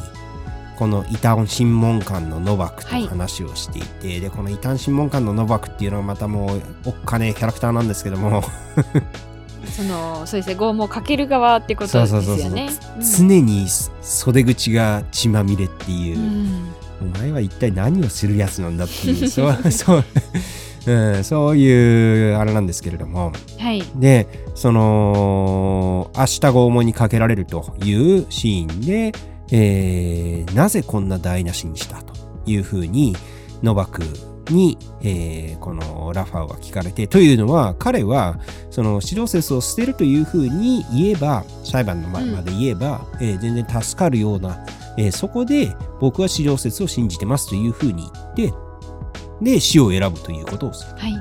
[0.78, 3.08] この異端審問官のノバクとはい。
[3.08, 8.44] 話をしていて、でこの異端審問官のノバクっていうのはまたもうおっかねえキャラクターなんですけども。
[9.66, 12.70] そのそうですね拷問をかける側ってことですよね。
[13.18, 13.68] 常に
[14.02, 16.20] 袖口が血まみれっていう。
[16.20, 16.70] う、ん。
[17.02, 19.28] お前は一体何をするやつなんだっていう。
[19.30, 20.04] そう そう、
[20.88, 23.32] うん、そういうあれなんですけれども。
[23.60, 23.84] はい。
[23.96, 29.12] でその明日拷問にかけられるというシーンで、
[29.52, 32.14] えーなぜこんな台無しにしたと
[32.46, 33.16] いうふうに
[33.64, 34.02] ノバク
[34.50, 44.64] に、えーこのラファーは聞かれてというのは彼はそのシロセスを捨てるというふうに言えば裁判の前まで言えば、えー全然助かるような、
[44.98, 48.65] えーそこで僕はシロセスを信じてますというふうに言って
[49.42, 50.98] で死を選ぶということをする。
[50.98, 51.14] はい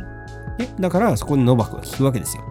[0.58, 2.42] ね、だからそこにノバクが聞くわけですよ。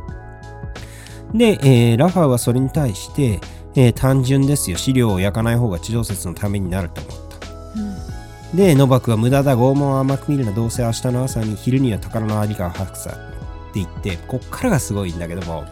[1.34, 3.40] で、えーラファーはそれに対して、
[3.76, 4.78] えー単純ですよ。
[4.78, 7.48] 資料を焼かない方が地上説のためになると思った。
[7.80, 15.64] うんで、ノバクは無駄だ、拷問を甘く見るな、どうせ明日の朝に昼には宝のありかを吐くさって言って、こっからがすごいんだけども、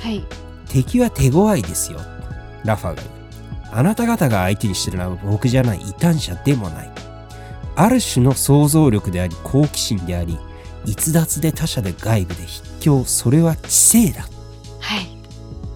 [0.00, 0.24] はい。
[0.70, 1.98] 敵は手強いですよ。
[2.64, 3.08] ラファーが言う。
[3.72, 6.90] あなた方が相手にしてるのは僕じゃない異端者でもない。
[7.80, 10.36] ある種の想像力であり、好奇心であり、
[10.84, 14.22] 逸脱で他者で外部で筆境、それは知性だ。
[14.80, 15.06] はい。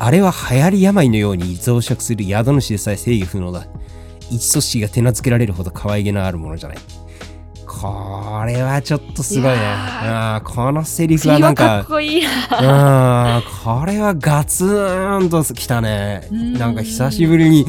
[0.01, 3.67] あれは流行り病のように増殖する宿主でさえ制御不能だ。
[4.31, 6.79] 一組織が手なずけられるほど可愛げのあるものじゃない。
[7.65, 9.59] これはちょっとすごいね。
[9.61, 13.39] あーこのセリフは次なんかはかっ、こいいな。
[13.39, 16.27] うん、これはガツンときたね。
[16.33, 17.67] うんなんか久しぶりに、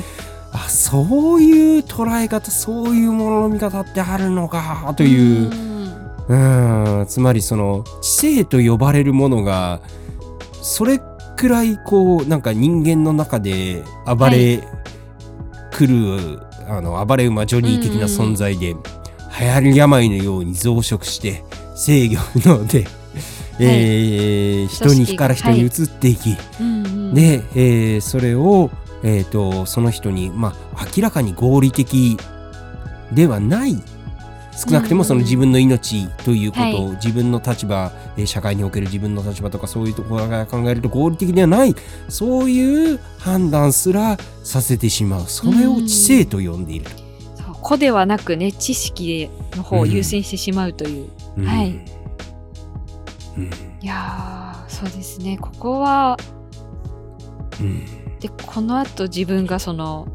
[0.54, 5.50] あ、そういう捉え方、そういうものの見方ってあるのか、という。
[5.50, 5.84] ん。
[6.30, 9.82] うん、つまりその、知性と呼ばれるものが、
[10.62, 11.02] それ
[11.36, 14.64] くらいこう、なんか人間の中で暴れ
[15.72, 16.40] 来る、
[16.70, 18.76] あの、暴れ馬ジョニー的な存在で、
[19.40, 21.44] 流行り病のように増殖して、
[21.76, 22.86] 制御不能で、
[23.60, 27.14] えー人に火から人に移っていき、うんうん。
[27.14, 28.70] で、えーそれを、
[29.04, 32.18] えー、とその人に、まあ、明らかに合理的
[33.12, 33.76] ではない。
[34.56, 41.76] 少なくてもその自分の命ということを、は自分の立場、えー社会における自分の立場とかそういうところから考えると合理的ではない。
[42.08, 45.26] そういう判断すらさせてしまう。
[45.28, 46.86] それを知性と呼んでいる。
[46.86, 46.92] と。
[46.92, 47.56] そう。
[47.62, 51.10] 個ではなくね、知識の方を優先してしまうという。
[51.38, 51.46] うん。
[51.46, 51.70] はい。
[53.38, 53.44] うん。
[53.46, 53.50] い
[53.82, 55.40] やー、そうですね。
[55.42, 56.18] ここは、
[57.60, 60.08] うんで、この後自分がその、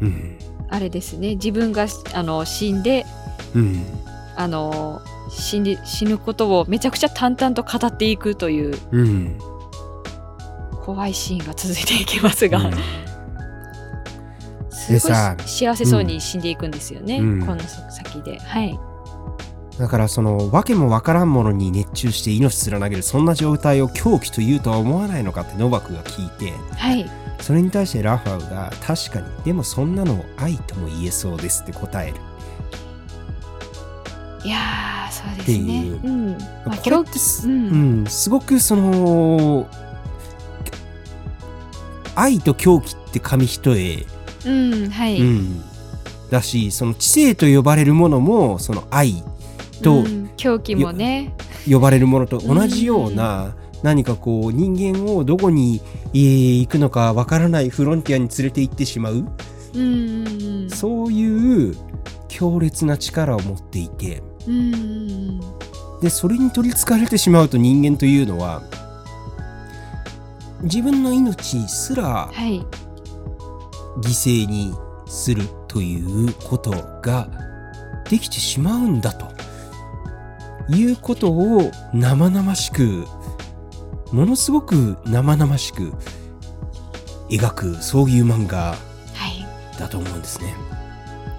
[0.00, 0.38] うん。
[0.68, 3.06] あれですね、自分があの死んで、
[3.54, 3.86] うん。
[4.36, 9.38] あの死んで死ぬことをめちゃくちゃ淡々と語っていくといううん。
[10.82, 12.72] 怖いシーンが続いていきますが、うん。
[14.70, 17.46] すごいさ幸せそうに死んでいくんですよね、うん。
[17.46, 18.40] この先で。
[18.40, 18.76] はい。
[19.80, 27.10] だからその訳もわからんものに熱中して命すら投げるそんな状態を狂気というとは思わないのかってノバクが聞いてはい。
[27.40, 32.16] それに対してラファウが確かにでもそんなのを愛とも言えそうですって答える
[34.44, 35.86] いやー、そうですね。
[35.86, 36.38] いううん。
[36.66, 39.66] まあ、これってす,、ううんんすごくその
[42.14, 44.06] 愛と狂気って紙一重、
[44.44, 45.20] うん、はい。
[45.22, 45.62] うん、
[46.30, 49.24] だしその知性と呼ばれるものもその愛
[49.82, 51.34] とうん狂気もね。
[51.70, 55.80] 呼ばれるものと同じような何かこう人間をどこに
[56.14, 59.24] えー行くのかわからないフロンティアに連れて行ってしまう。
[60.68, 61.76] そういう
[62.28, 64.22] 強烈な力を持っていて。
[66.00, 68.62] でそれに取りつかれてしまうと人間というのは
[70.62, 72.64] 自分の命すらはい。
[73.98, 74.74] 犠牲に
[75.06, 76.70] するということ
[77.02, 77.28] が
[78.08, 79.26] できてしまうんだと
[80.70, 83.06] いうことを生々しく
[84.12, 85.92] ものすごく生々しく
[87.28, 88.74] 描くそういう漫画
[89.14, 89.78] はい。
[89.78, 90.54] だと思うんですね。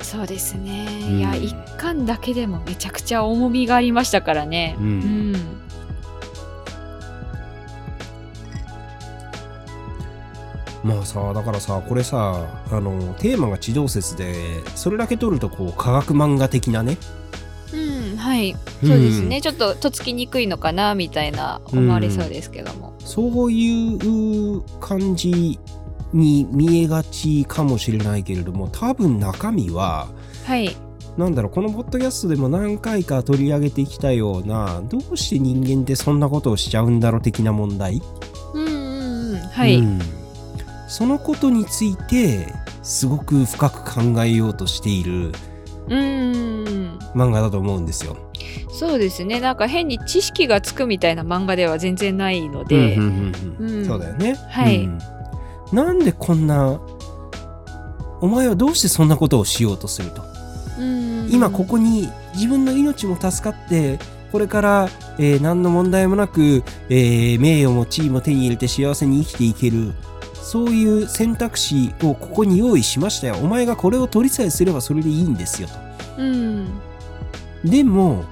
[0.01, 0.87] そうですね。
[1.09, 4.75] うんいや、一巻だけでもめちゃくちゃ重みがありましたからね。
[4.79, 4.87] うんう
[5.37, 5.61] ん。
[10.83, 14.33] まあさだからさこれさあのテーマが地動説で
[14.75, 16.97] それだけ取るとこう科学漫画的なね
[17.73, 18.55] うん、はい。
[18.83, 19.41] そうですね。
[19.41, 22.93] ちょっととっつきにくいのかなみたいな思われそうですけども。
[22.99, 25.59] そういう感じ
[26.13, 30.07] に見えがちかもしれないけれども多分中身は
[30.45, 30.75] はい。
[31.17, 38.01] なんだろうこのポッドキャストでも何回か取り上げてきたようなどうして人間ってそんなことをしちゃうんだろう的な問題、
[38.53, 39.37] うんうんうん。
[39.39, 39.77] はい。
[39.77, 39.99] うん
[40.91, 42.53] そのことについて
[42.83, 45.31] すごく深く考えようとしている
[45.87, 46.99] うん。
[47.15, 48.17] 漫画だと思うんですよ。
[48.71, 49.39] そうですね。
[49.39, 52.95] なんか変に知識がつくみたいな漫画では全然ないので。
[53.85, 54.35] そうだよね。
[54.49, 54.99] はいうん
[55.71, 56.81] なんでこんな
[58.19, 60.21] お前はどうしてそんなことをしようとすると？
[61.29, 63.97] 今ここに自分の命も助かって
[64.33, 69.93] これから、えー何の問題もなく、えー名誉も地位も手に入れて幸せに生きていける
[70.41, 73.35] そういう選択肢をここに用意しましたよ。
[73.35, 75.73] お前がこれを取りさえすればそれでいいんですよと。
[76.17, 76.67] うん。
[77.63, 78.25] でも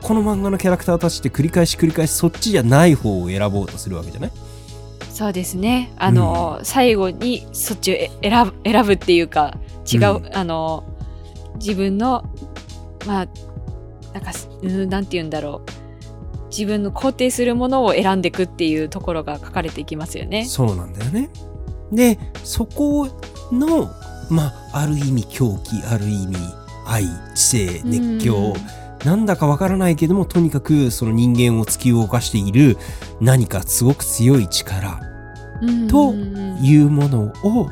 [0.00, 4.30] この漫画のキャラクターたちって繰り返し繰り返しそっちじゃない方を選ぼうとするわけじゃない？
[5.10, 5.92] そうですね。
[5.98, 9.58] あの、最後にそっちをえ選ぶ選ぶっていうか
[9.92, 10.36] 違う、うん。
[10.36, 10.84] あの
[11.56, 12.24] 自分の
[13.06, 13.28] まあ
[14.14, 15.81] なんかすうんなんて言うんだろう
[16.56, 20.44] 自分の肯定するものを選んでいくっていうところが書かれていきますよね。
[20.44, 21.30] そうなんだよね。
[21.90, 23.08] で、そこ
[23.50, 23.90] の、
[24.30, 26.36] まあ、ある意味狂気、ある意味
[26.86, 28.54] 愛、知性、熱狂、
[29.04, 32.76] なんだかわからないけども、とにかくその人間を突き動かしている
[33.20, 35.00] 何かすごく強い力。
[35.60, 35.88] うん。
[35.88, 37.68] というものを、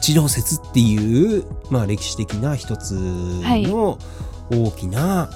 [0.00, 3.98] 地動説っていう、まあ歴史的な一つの
[4.50, 5.28] 大きな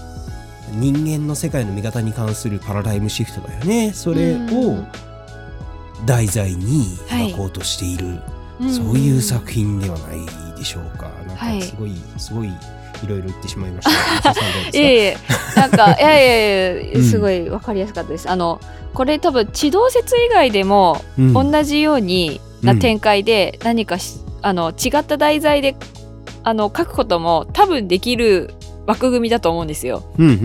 [0.73, 3.93] 人間の世界の見方に関するパラダイムシフトだよね。
[3.93, 4.85] それを
[6.07, 8.21] 題材に描こうとしている、
[8.71, 11.11] そういう作品ではないでしょうか。
[11.27, 14.35] なんはいかすごい、すごいいろいろ言ってしまいました。
[14.73, 15.17] えいえ、
[15.57, 17.05] なんか、 いやいやいや、うん。
[17.05, 18.31] すごいわかりやすかったです。
[18.31, 18.61] あの、
[18.95, 21.33] これ多分、地動説以外でも、うん。
[21.33, 25.77] 同じようにな展開で、何かし、あの、違った題材で、
[26.45, 28.55] あの、書くことも多分できる
[28.87, 30.03] 枠組みだと思うんですよ。
[30.19, 30.37] うんうんう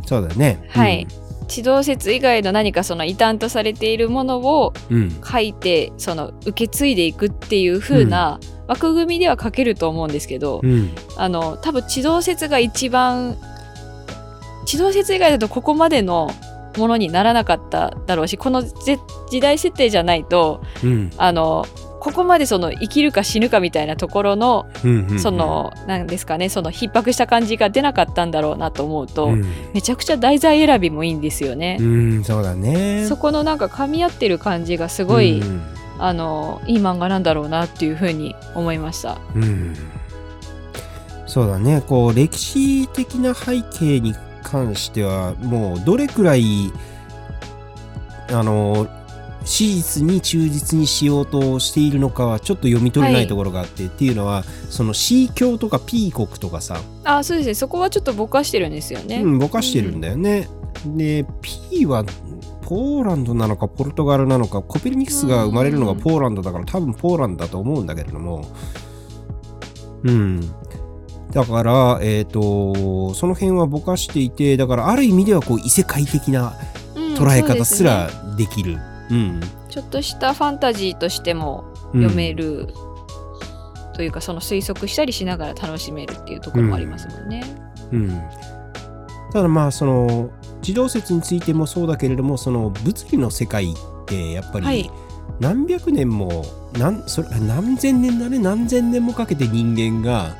[0.00, 0.64] ん、そうだね。
[0.68, 1.06] はい
[1.48, 4.96] 地動説以外の何かその異端とされているものをうん。
[4.96, 5.20] うん。
[5.24, 10.90] 書いて、その、受け継いでいくっていう風な枠組みでは書けると思うんですけど、うん。
[11.16, 13.36] あの多分地動説が一番
[14.64, 16.30] 地動説以外だとここまでの
[16.76, 18.98] ものにならなかっただろうしこのぜ
[19.30, 21.10] 時代設定じゃないとうん。
[21.16, 21.64] あの
[22.06, 25.18] ここまでその生きるか死ぬかみたいなところのうんうん。
[25.18, 29.44] そのなんですかねその逼迫した感じが出なかったんだろうなと思うと、うん、
[29.74, 31.78] めちゃくちゃ題材選びもいいんですよね。
[31.80, 33.06] うん、そうだね。
[33.08, 35.62] そこのなんか噛み合ってる感じがすごい、うん
[35.98, 39.18] あのいい漫画なんだろうなっていうふうに思いました。
[39.34, 39.74] うん
[41.26, 46.70] そうだねこう歴史的な背景に関してはもうどれくらい
[48.30, 48.86] あの
[49.46, 57.54] 史実に忠実にしようとしているのかはちょっと読み取れなはいいところがあって、っていうのはその C 教とか P 国とかさ、あそうですね。
[57.54, 59.22] そこはちょっとぼかしてるんですよね。
[59.22, 60.48] うん、ぼかしてるんだよね。
[60.84, 61.24] で
[61.70, 62.04] P は
[62.62, 68.48] ポーランドなのかポルトガルなのかコペルニクスが生まれるのがポーランドだから多分ポーランドだと思うんだけれども。
[70.02, 70.40] うん。
[71.30, 76.56] だからえっ、とその辺はぼかしていてだからある意味ではこう異世界的な
[76.96, 77.88] うん捉え方すね。
[77.88, 78.95] らできる、うん
[79.68, 82.68] ちょっとしたファンタジーとしてもうん読める、
[83.94, 87.42] というかその推測したりしながら楽しめるっていうところもありますもんね。
[87.92, 88.22] うん、
[89.32, 90.30] ただまあその
[90.60, 93.74] 自動説についてもそうだけれどもその物理の世界っ
[94.06, 94.82] てやっぱはい。
[94.82, 94.90] り
[95.38, 96.44] 何百年も
[96.78, 98.38] 何それ何千年だね？
[98.38, 100.34] 何千年もかけて人間が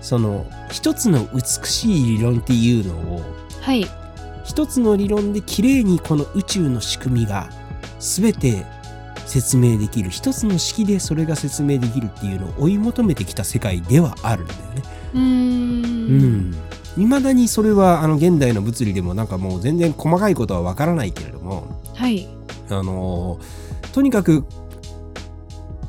[0.00, 3.22] その一つの美しい理論っていうのを
[3.60, 3.86] はい。
[4.44, 7.48] 一つの理論で綺麗にこの宇宙の仕組みが
[8.04, 8.66] 全て
[9.26, 14.82] 説明できる一つの式でそれが説明できるっていうのを追い求めてきた世界ではあるんだよね。
[15.14, 16.54] うんん。
[16.96, 22.28] 未だにそれはあの現代の物理でもなんかもう全然細かいことはわからないけれども、はい。
[22.68, 23.40] あの
[23.92, 24.44] とにかく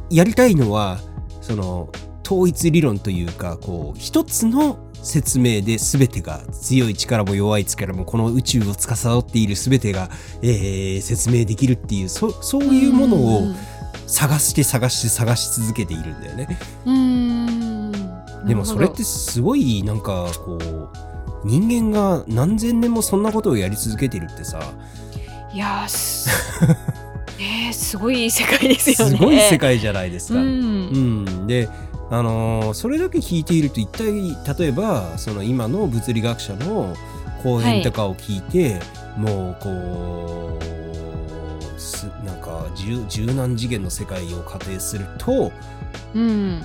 [0.09, 0.99] やりたいのは
[1.41, 1.89] その
[2.25, 10.09] 統一理論というかこう一つの説明で全てが強い力も弱い力もこの宇宙を司っている全てが、
[10.41, 13.53] えー説明できるっていうそそういうものを
[14.07, 16.59] 探して探して探し続けているんだよね。
[16.85, 18.47] うーん。
[18.47, 20.89] でもそれってすごいなんかこう
[21.45, 24.59] 人間が何千年もそんなことをやり続けてるってさ
[25.53, 25.85] いや
[27.37, 29.17] ねえすごい世界ですよね。
[29.17, 30.39] すごい世界じゃないですか。
[30.39, 30.43] う。
[30.43, 31.69] うんん、で、
[32.15, 34.13] あのーそれだけ聞いていると一体
[34.57, 36.95] 例えばその今の物理学者の
[37.43, 38.79] 講演とかを聞いて、
[39.17, 40.59] もうこ
[41.75, 45.51] うすなんか十十何次元の世界を仮定すると
[46.13, 46.61] うん。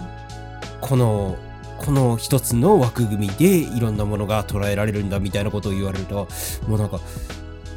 [0.80, 1.36] この
[1.78, 6.28] この一つの枠組みでいろんなものが捉えられるんだみたいなことを言われると
[6.68, 7.00] もうなんか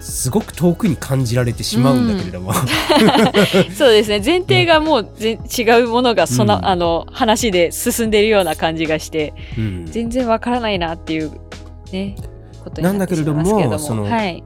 [0.04, 2.52] すごく遠くに感じられてしまうんだけれども、
[3.74, 4.22] そうですね。
[4.24, 11.32] 前提がもうぜ違うものがその、うんあの話で進んでいるような感じがして、うん全然わからないなっていう
[11.94, 12.18] ね
[12.64, 13.80] ことになってしまいますけれども。
[13.80, 14.44] そのはい。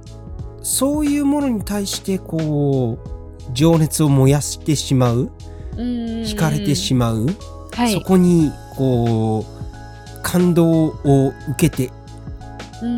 [0.62, 3.10] そういうものに対してこう
[3.54, 5.32] 情熱を燃やしてしまう
[5.76, 7.28] 惹かれてしままう、
[7.72, 7.94] はい。
[7.94, 11.92] そこにこう感動を受けて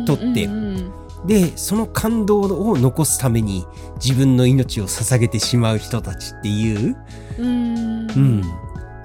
[0.06, 3.66] 取ってうんうんうんでその感動を残すために
[4.02, 6.96] 自分の命を捧げてしまう人たちっていう、
[7.38, 8.10] うん。
[8.10, 8.42] うん、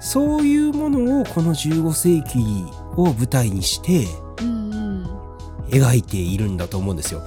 [0.00, 4.06] そういうものをこの15世紀を舞台にして
[5.70, 7.22] 描いているんだと思うんですよ。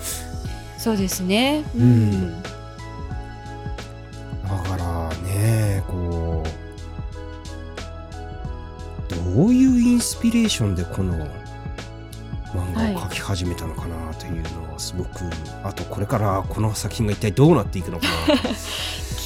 [0.77, 1.63] そうですね。
[1.75, 2.41] うん。
[2.41, 2.49] だ
[4.63, 6.59] からねこう
[9.35, 11.13] どういうインスピレーションでこの
[12.53, 15.09] 漫画を描き始めたのかなというのはすごく、
[15.63, 18.39] あとこれからこの作品が一体どうなっていくのかな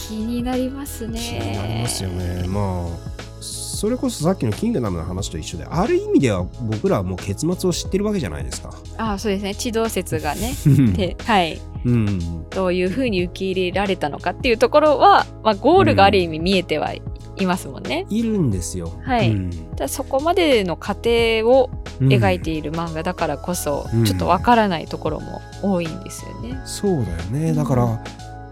[0.08, 1.20] 気になりますね。
[1.20, 2.48] 気になりますよね。
[2.48, 8.74] まあそれこそさっきの「キングダム」の話と一緒である意味では僕らはもう結末を知ってるわけじゃないですか。
[8.98, 10.54] あそうですね地動説がね
[10.96, 17.02] ではい、うん、どういうふうに受け入れられたのかっていうところは、まあ、ゴールがある意味見えてはい
[17.46, 18.06] ますもんね。
[18.10, 18.92] いるんですよ。
[19.04, 19.32] はい。
[19.32, 19.52] うん。
[19.88, 21.10] そこまでの過程
[21.48, 21.70] を
[22.00, 24.06] 描いている漫画だからこそ、うん。
[24.06, 26.62] ちょっとわからないところも多いんですよね。
[26.66, 27.54] そうだよね。
[27.54, 28.04] だから、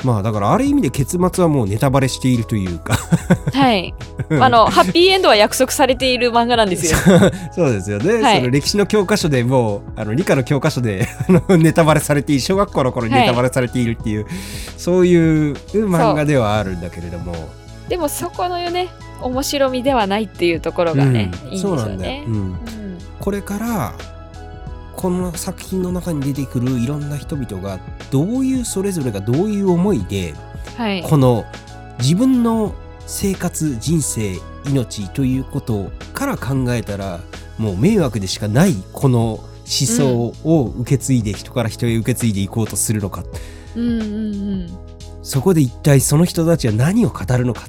[0.04, 2.96] まあだからある意味で結末はもうネタバレしているというか。
[3.54, 3.94] はい。
[4.30, 6.98] あの、ハッピーエンドは約束されている漫画なんですよ。
[7.54, 8.38] そうですよね、はい。
[8.40, 14.26] その歴史の教科書でもうあの理科の教科書で あのネタバレされている小学校の頃にネタバレされているっていう、
[14.78, 17.34] そういう漫画ではあるんだけれども。
[17.88, 18.88] でもそこのよね、
[19.22, 21.50] 面白みではないっていうところがね、うん。
[21.50, 22.12] いいんですよそうなんだよ。
[22.12, 22.24] ね、。
[22.26, 22.34] うん。
[22.34, 22.58] うん。
[23.20, 23.94] これから
[24.96, 27.80] この作品の中に出てくるいろんな人々が
[28.12, 30.34] どういうそれぞれがどういう思いで
[30.78, 31.04] はい。
[31.04, 31.46] この
[32.00, 32.74] 自分の
[33.08, 34.36] 生活人生
[34.72, 37.20] 命ということから考えたら
[37.58, 43.24] もう迷惑でしかないこの思想を受け継いで人から人へ受け継いでいこうとするのか、
[43.76, 44.06] うんうんう
[44.66, 44.70] ん。
[45.24, 47.62] そこで一体その人たちは何を語るのか、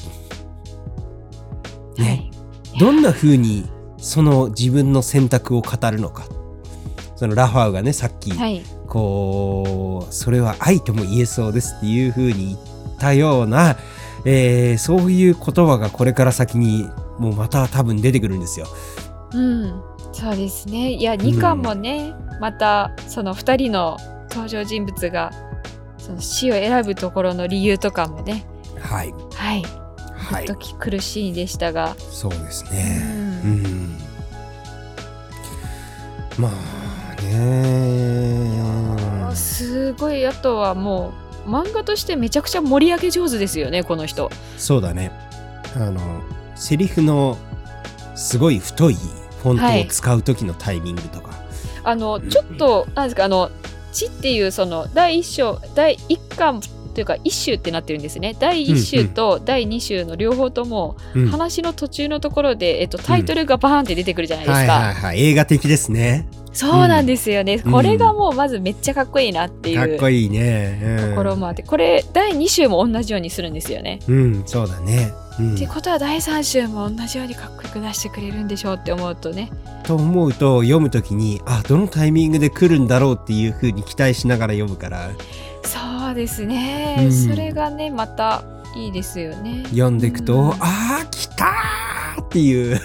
[1.98, 2.30] ねはい。
[2.78, 3.68] どんな風に
[3.98, 6.26] その自分の選択を語るのか
[7.22, 8.64] そのラファウがねさっき、はい。
[8.88, 13.76] こうそれは愛とも言えそうですっていう風に言ったような、
[14.24, 18.66] えーそういう言葉がこれから先にもうまた多分出てくるんですよ。
[19.34, 19.82] うん。
[20.12, 20.94] そうですね。
[20.94, 23.96] いや、2巻もね、また、その2人の
[24.30, 25.30] 登場人物が、
[25.98, 28.44] その死を選ぶところの理由とかもね、
[28.80, 29.62] はい、はい。
[30.16, 32.98] はい、時苦しいでしたが、そうですうね。
[33.44, 33.98] んうん、
[36.36, 36.81] まあ
[37.22, 38.62] ね。
[39.34, 40.26] すごい。
[40.26, 41.12] あとはも
[41.46, 44.30] う漫画としてめちゃくちゃ盛り上げ上手ですよねこの人。
[44.56, 45.10] そうだね。
[45.74, 46.00] あの
[46.54, 47.36] セリフの
[48.14, 48.94] すごい太い
[49.42, 51.30] フォントを使う時のタイミングとか。
[51.84, 53.50] あのちょっとなんですかあの
[53.92, 56.60] 「地」っていうその第一章第一巻
[56.94, 58.36] というか一週ってなってるんですね。
[58.38, 61.28] 第一週と第二週の両方ともうん。
[61.28, 65.22] 話の途中のところで、えっと、タイトルがバーンって出てくるじゃないですか、はいはいはい。
[65.22, 66.28] 映画的ですね。
[66.52, 67.72] そうなんですよね、うん。
[67.72, 70.98] これがもうまずめっちゃかっこいいなっていかっこういいね。
[71.00, 71.10] うん。
[71.10, 74.00] ところもあってこれ第2週も同じようにするんですよね。
[74.06, 75.12] うん、そうだね。
[75.38, 75.54] うん。
[75.54, 79.50] ってことは第3週も同じようにかっこよく出してくれるんでしょうって思うとね。
[79.84, 85.10] と思うと読むときにあどのタイミングで来るんだろうっていうふうに期待しながら読むから。
[85.64, 87.12] そうですね、うん。
[87.12, 88.44] それがねまた
[88.74, 89.64] いいですよね。
[89.70, 90.50] 読んでいくと、うん。
[90.52, 90.56] あ
[91.02, 92.80] あ来たーっていう、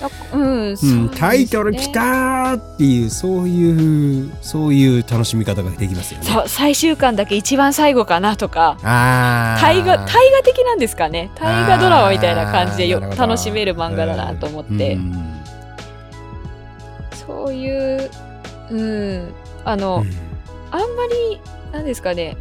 [0.00, 6.26] あうん、うそうんタイトル来たーっていうそういうそういう楽しみ方ができますよね。
[6.46, 8.78] 最終巻だけ一番最後かなとか。
[8.82, 9.62] あー。
[9.62, 11.30] 大河大河的なんですかね。
[11.34, 15.42] 大河ドラマみたいな感じでよ楽しめる漫画だなと思って、うん。
[17.26, 18.10] そういう
[18.70, 19.34] うん
[19.64, 20.04] あの、
[20.70, 20.86] あんま
[21.32, 21.40] り
[21.72, 22.36] なんですかね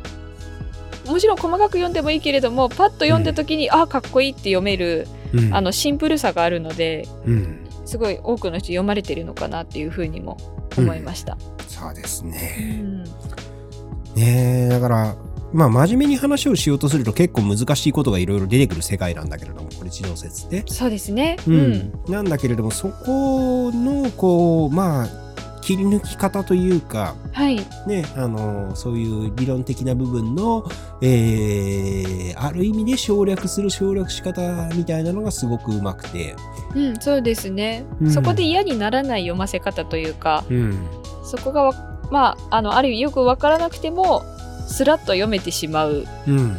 [1.05, 10.37] もちろん細かく読んでもいいけれどもパッと読んだ時に、あかっこいいって読めるうんあのシンプルさがあるのでうんすごい多くの人読まれてるのかなっていうふうにも
[10.77, 11.37] 思いました。
[11.67, 12.57] そうですうね。
[12.81, 15.15] んねえだから
[15.53, 20.63] まあ真面目に話をしようとすると結構難しいことがいろいろ出てくる世界なんだけれどもこれ地動説って。
[20.67, 21.37] そうですね。
[21.47, 25.24] ううんん、なんだけれどもそこのこうまあ
[25.65, 27.55] 切り抜き方というかはい。
[27.87, 30.63] ねあのそういう理論的な部分の、
[31.01, 36.35] えーある意味で省略する省略し方みたいなのがすごくうまくて、
[36.75, 38.11] うん、そうですね、うん。
[38.11, 40.87] そこで嫌にならない読ませ方というか、うん、
[41.23, 41.73] そこがわ
[42.11, 44.23] まああのある意味よくわからなくても
[44.67, 46.57] スラッと読めてしまううん、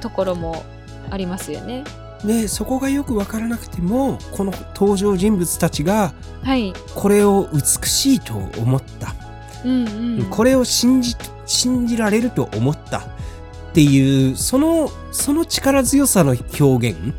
[0.00, 0.64] ところも
[1.10, 1.84] ありますよね。
[2.24, 6.72] でそこがよく分からなくてもこの登場人物たちがはい。
[6.94, 9.14] これを美しいと思った、
[9.64, 9.88] うん
[10.20, 10.26] うん。
[10.30, 11.16] これを信じ
[11.46, 13.02] 信じられると思ったっ
[13.72, 17.14] ていうそのその力強さの表現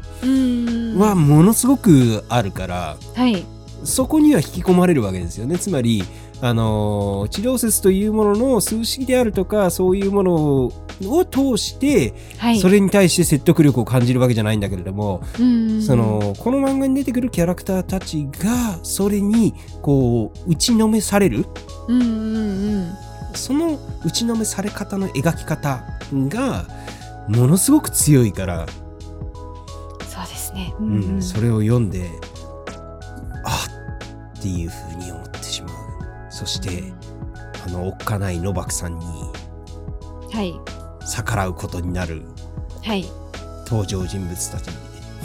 [0.97, 3.45] はものすごくあるから、はい。
[3.83, 5.59] そこには引き込まれるわけですよね。
[5.59, 6.03] つまり、
[6.41, 12.59] あのー治療説というものの数式であるとか、そういうものを通して、はい。
[12.59, 21.45] それに対して説得力を感じるわけじゃないんだけれども、うんうんその、この漫画に出てくるキャラクターたちが、それに、こう、打ちのめされる、
[21.87, 22.11] うんうんう
[22.81, 22.93] ん。
[23.33, 25.83] その打ちのめされ方の描き方
[26.13, 26.65] が、
[27.27, 28.65] ものすごく強いから、
[30.07, 30.73] そうですね。
[30.79, 30.83] う
[31.17, 32.09] んそれを読んで
[33.43, 33.75] あっ
[34.45, 34.94] っていうふうに
[36.35, 36.91] そして
[37.65, 39.05] あのおっかないノバクさんに
[40.33, 40.53] はい。
[41.07, 42.23] 逆らうことになる
[42.83, 43.05] はい。
[43.65, 44.69] 登場人物たち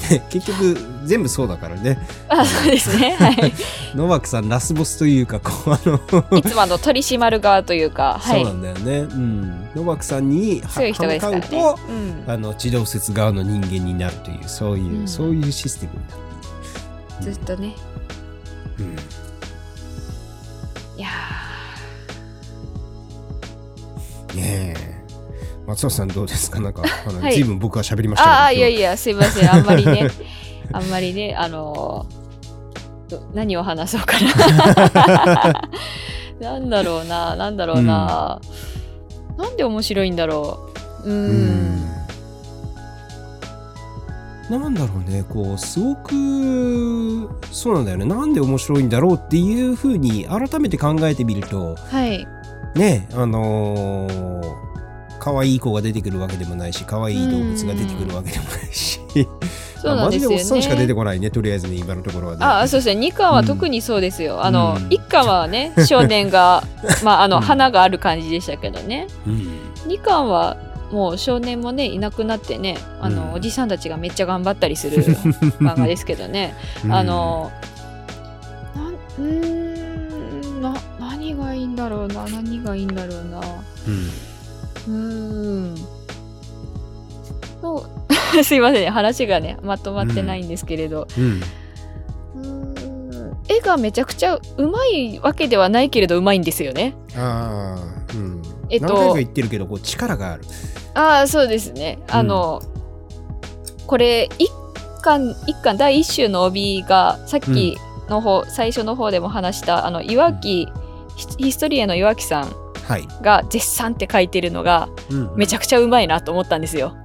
[0.30, 1.98] 結局全部そうだからね
[2.28, 3.16] あ、そうですね。
[3.20, 3.52] はい。
[3.94, 8.58] ノバクさんラスボスというかこうあの いつもあの取り締まる側というか、はいそうな。
[8.60, 10.62] んだよね、うん、ノバクさんに。
[10.64, 12.24] 歯向かうとうん。
[12.32, 15.92] あの地動説側の人間になるというそういう、うんそういうシステム
[17.20, 17.74] ずっとね。
[18.78, 18.96] うん
[21.00, 21.08] いや
[24.34, 25.00] ねえ
[25.66, 26.60] 松尾さんどうですか？
[26.60, 29.52] なんかあの、はい随分僕は喋りまーしたけどああ、いやいや、すいません。
[29.52, 30.10] あんまりね、
[30.72, 32.20] あんまりね、あのー
[33.10, 35.68] ど何を話そうかな。
[36.52, 38.40] なんだろうな、なんだろうな。
[39.36, 40.70] なんで面白いんだろ
[41.04, 41.08] う。
[41.08, 41.12] うー。
[41.12, 41.99] うんん
[44.58, 48.04] なんだろうねこうすごくそうなんだよね。
[48.04, 52.26] なんで面白いんだろうっていうふうに改めて考えてみるとはい。
[52.74, 54.70] ねあのー
[55.20, 58.98] 可愛い子が出てくるわけでもないし可愛い動物が出てくるわけでもないし。
[59.76, 60.36] そうなんですよね。
[60.36, 62.38] マジでおっさんしか出てこないねとりあえずね今のところはね。
[62.44, 63.00] あそうですね。
[63.00, 64.88] 2巻は特にそうですよ、あのうん。
[64.88, 66.64] 1巻はね少年が
[67.04, 67.42] まああの、うん。
[67.42, 69.06] 花がある感じでしたけどね。
[69.26, 69.48] うん。
[69.88, 70.56] 2巻は
[70.90, 73.32] もう少年もねいなくなってねあの、うん。
[73.34, 75.04] おじさんたちがめっちゃ頑張ったりする
[75.60, 76.54] 漫画ですけどね。
[76.88, 77.50] あの
[78.74, 83.40] なんうーんな何がいいんだろうな何がいいんだろうな。
[83.86, 84.10] うん。
[84.88, 84.92] うー
[85.72, 85.76] ん。
[87.60, 87.86] そ
[88.38, 91.42] う すいませんね話がねまとまってないんですけれど、うん。
[92.36, 96.94] うーん絵がめちゃくちゃうまいわけではないけれどうまいんですよね。
[97.16, 98.42] ああうん。
[98.70, 100.44] えっと何回か言ってるけどこう力がある
[100.94, 101.98] ああそうですね。
[102.08, 102.60] あの、
[103.86, 104.50] これ一
[105.02, 107.76] 巻一巻第一週の帯がさっき
[108.08, 110.68] の方、最初の方でも話したあの岩木
[111.16, 112.52] ヒヒストリエの岩木さん
[112.88, 116.96] はい、が絶賛って書いてるのがうんめちゃくちゃうまいなと思ったんですよ。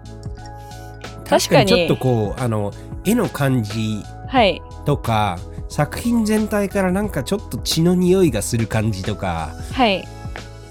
[1.29, 2.71] 確かにちょっとこうあの
[3.05, 4.61] 絵の感じはい。
[4.86, 5.38] とか
[5.69, 10.07] 作品全体からなんかちょっと血の匂いがする感じとかはい。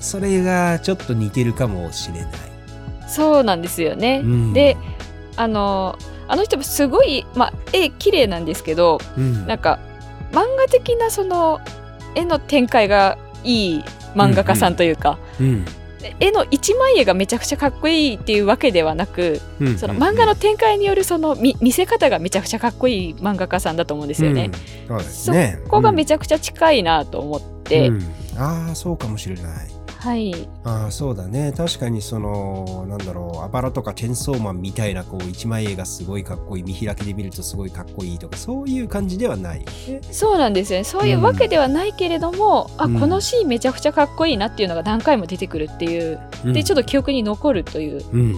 [0.00, 2.30] それがちょっと似てるかもしれない。
[3.08, 4.20] そうなんですよね。
[4.24, 4.52] うん。
[4.52, 4.76] で
[5.36, 9.46] あのあの人もすごい、まあ、絵綺麗なんですけどうん。
[9.46, 9.78] なんか
[10.32, 11.60] 漫画的なその
[12.14, 13.84] 絵の展開がいい
[14.14, 15.64] 漫画家さんというか、うん。
[16.20, 19.78] 絵の一枚絵がめちゃくちゃかっこいいっていうわけではなく、うん。
[19.78, 24.50] その漫画の展開によるその見見せ方がめちゃくちゃかっこいい漫画家さんだと思うんですよね。
[24.88, 25.00] うん。
[25.00, 25.58] そね。
[25.64, 27.90] ここがめちちゃくちゃ近いなと思って、
[28.36, 29.73] ああそうかもしれない。
[30.04, 30.34] はい。
[30.64, 31.54] ああそうだね。
[31.56, 39.64] 確かにそのなんだろうアバラとかチェンソーマンみたいなこう一枚絵がすごいかっこいい見開きで見るとすごいかっこいいとかそういう感じではない。
[40.10, 40.84] そうなんですよね。
[40.84, 43.00] そういうわけではないけれども、あうん。
[43.00, 46.20] このシーンめちゃくちゃかっこいいなっていうのが何回も出てくるっていう。
[46.44, 48.04] でちょっと記憶に残るという。
[48.12, 48.34] うん。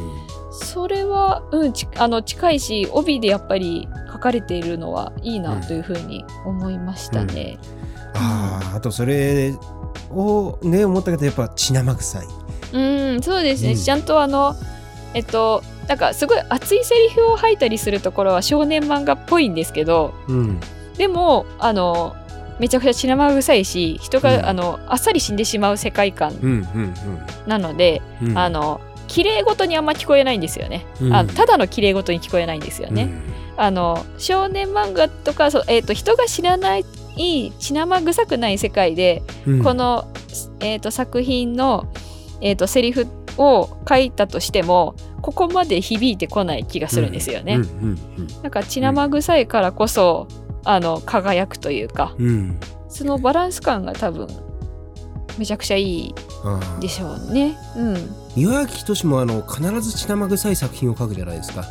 [0.53, 7.59] それは、うん、ちあの近いし帯でやっぱり書かれているのはいいなというふうに思いましたね。
[8.15, 9.55] あああとそれ
[10.11, 12.27] をね思ったけどやっぱ血生臭い。
[12.73, 12.79] う
[13.19, 13.77] ん、そうですね、うん。
[13.77, 14.55] ちゃんとあの
[15.15, 20.61] えっとなんかすごい熱いセリフを吐いたりするところは少年漫画っぽいんですけどうん。
[20.97, 22.17] でもあの
[22.59, 24.47] めちゃくちゃ血生臭いし人が、うん。
[24.47, 26.95] あのあっさり死んでしまう世界観うんうん
[27.47, 28.29] なので、うん。
[28.31, 31.15] うんあの綺麗事にあんま聞こえないんですよね、うん。
[31.15, 33.09] あただの綺麗事に聞こえないんですよね、
[33.57, 36.85] あの少年漫画とかそう、えー、と人が知らない
[37.17, 39.63] 血生臭くない世界で、うん。
[39.63, 40.07] この、
[40.61, 41.91] えー、と作品の、
[42.41, 43.07] えー、とセリフ
[43.39, 47.59] を書いたとしてもここまで響いてこない気がするんですよね。
[48.43, 50.29] なんか血生臭いからこそ
[50.65, 52.29] あの輝くというかうん。
[52.29, 52.61] うん
[52.97, 54.27] そのバランス感が多分
[55.39, 56.15] めちゃくちゃいい
[56.81, 57.59] でしょうね。
[57.77, 57.97] うん、
[58.37, 61.65] 岩城仁もあの必ず血生臭い作品を書くじゃないですか。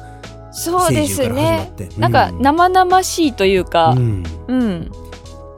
[0.51, 1.71] そうですね。
[1.97, 2.41] なんかうん。
[2.43, 4.23] 生々しいというか、ううん、
[4.53, 4.91] ん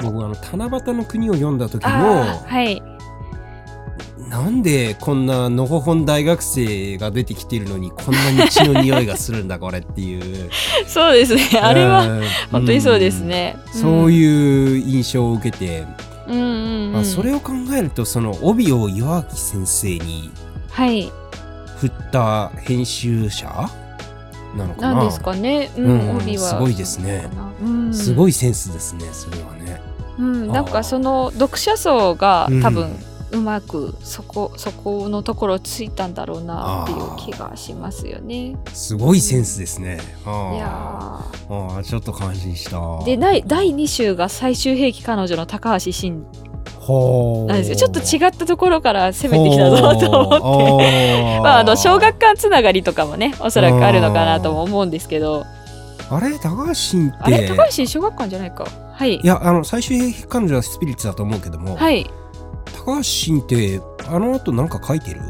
[0.02, 2.82] 僕あの七夕の国を読んだ時あもーはい
[4.30, 10.50] なんでこんなのほほん大学生が出てきてるのにこんなに血の匂いがするんだこれっていう
[10.86, 11.44] そうですね。
[11.62, 13.56] あれはうん本当にそうですね。
[13.74, 15.88] うんそうういう印象を受けて、ん。
[16.28, 16.98] うんうんうん。
[16.98, 20.30] あそれを考えるとその帯を岩城先生に
[20.72, 21.10] はい。
[21.78, 23.46] 振った編集者
[24.58, 24.94] なのかな？
[24.96, 25.70] なんですかね。
[25.78, 26.18] ううんん。
[26.18, 26.50] 帯は。
[26.50, 27.30] すごいですね
[27.64, 27.94] うん。
[27.94, 29.80] すごいセンスですねそれはね。
[30.18, 30.48] うん。
[30.48, 32.96] なんかその読者層がうん多分
[33.32, 38.56] うまくそこそこのところをついたんだろうなっていう気がしますよね。
[38.74, 40.00] すごいセンスですね。
[40.26, 40.70] あいや
[41.50, 42.78] あちょっと感心した。
[42.78, 46.26] ーで第第2週が最終兵器彼女の高橋真
[46.80, 50.86] ほうなんですよちょっと違ったところから攻めてきたぞと思って。
[50.86, 55.46] って まあ、あの小学館つながりとかもねおそらくあるのかなとも思うんですけど
[56.10, 57.18] あれ高橋真って。
[57.22, 58.66] あれ高橋小学館じゃないか。
[58.94, 59.16] はい。
[59.16, 62.10] いやあの最終彼女はスピリッツだと思うけども、はい。
[62.86, 65.22] 高橋真ってあの後なんか書いてる？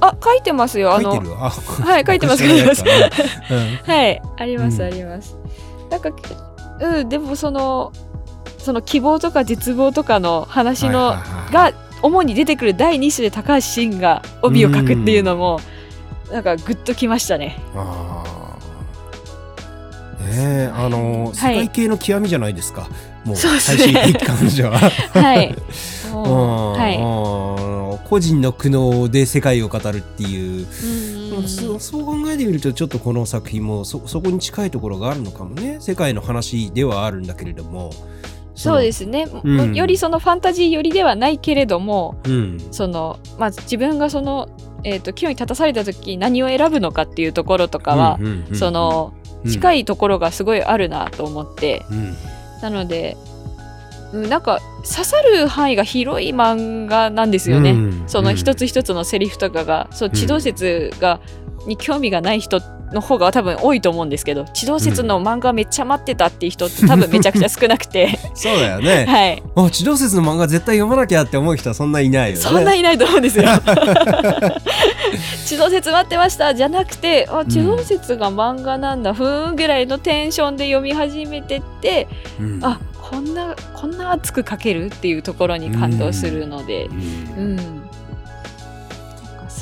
[0.00, 0.98] あ書いてますよ。
[1.00, 1.32] 書いてる？
[1.36, 2.42] あはい書いてます。
[2.42, 3.56] 僕知らないから。
[3.56, 4.88] ね はいありますうん。
[4.88, 5.36] あります、
[5.90, 6.10] なんか
[6.80, 7.92] うんでもその
[8.58, 11.16] その希望とか絶望とかの話の、
[11.52, 15.60] が主に出てくる第2種で高橋真が帯を書くっていうのも、
[16.32, 17.58] なんかグッときましたね。
[17.74, 18.21] ああ
[20.32, 20.38] ね。
[20.38, 22.88] えあの世界系の極みじゃないですか、
[23.24, 23.92] もう最ね。
[23.92, 25.54] 終的彼女は、はい。
[26.12, 27.98] はいうん。
[28.08, 30.66] 個人の苦悩で世界を語るっていう、
[31.36, 35.78] うんそそう考えてみるとちょっとこの作品もそそこに近いところがあるのかもね。
[35.80, 37.90] 世界の話ではあるんだけれども。
[38.54, 39.74] そうですすね、うん。
[39.74, 42.60] よりそのファンタジー寄りではないけれどもうん。
[42.70, 44.48] その、まあ、自分がその、
[44.84, 52.16] えー、と清に立たされた時何を選ぶのかっていうところとかは、うんうんうんそのうん近いところがすごいあるなと思って、うん
[52.62, 53.16] なので、
[54.12, 57.72] うん、なんか刺さる範囲が広い漫画なんですよね。
[57.72, 58.04] うん。
[58.06, 61.20] その一つ一つのセリフとかが、そう地動説が、
[61.66, 62.60] に興味がない人
[62.92, 68.18] の方が多分多いと思うんですけど地動説の漫画めっちゃ待ってたっていう人って多分めちゃくちゃ少なくて。
[68.34, 69.42] そうだよね、 はい。
[69.56, 72.42] あ地動説の漫画絶対読まなきゃって思う人はそんないないよね。
[72.42, 72.98] そんないない。
[72.98, 73.44] と思うんですよ。
[75.46, 82.08] 地動説待ってましたじゃなくてあ地動説が漫画なんだ、ふーんぐらいのテンションで読み始めてって
[82.40, 82.60] うん。
[82.62, 86.86] あこんなこんな熱く書けるっていうところに感動するので。
[86.86, 86.96] う、ん。
[86.96, 86.98] う
[87.54, 87.81] ん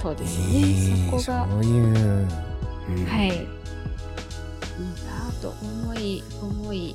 [0.00, 3.04] そうですね、えーそこがそういう、うん。
[3.06, 3.28] はい。
[3.28, 3.36] いい
[5.04, 6.94] なと思い思い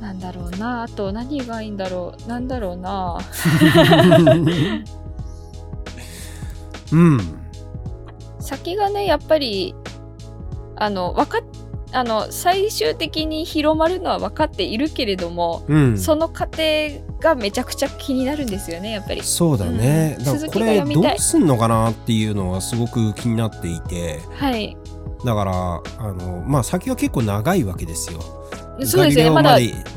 [0.00, 2.28] なんだろうなあと何がいいんだろう。
[2.28, 3.18] なんだろうな
[6.92, 7.20] うん。
[8.40, 9.74] 先がねやっぱり
[10.76, 11.42] あの分かっ
[11.92, 15.98] あの最終的に広まるのは分かっているけれども、うん。
[15.98, 16.62] その過程
[17.20, 19.22] がめちゃくちゃ気になるんですよねやっぱり。
[19.22, 20.24] そうだね、うん。
[20.24, 24.20] だからこれどうすんのかなっていうのはすごく気になっていて。
[24.34, 24.76] はい、
[25.24, 28.20] だからあのまあ先は結構長いわけですよ。
[28.84, 29.30] そうですね。
[29.30, 29.90] まだガリレオで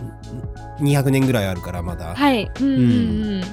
[0.80, 2.74] 200年ぐらいあるからまだ、はい、うんうん。
[2.74, 3.44] うん、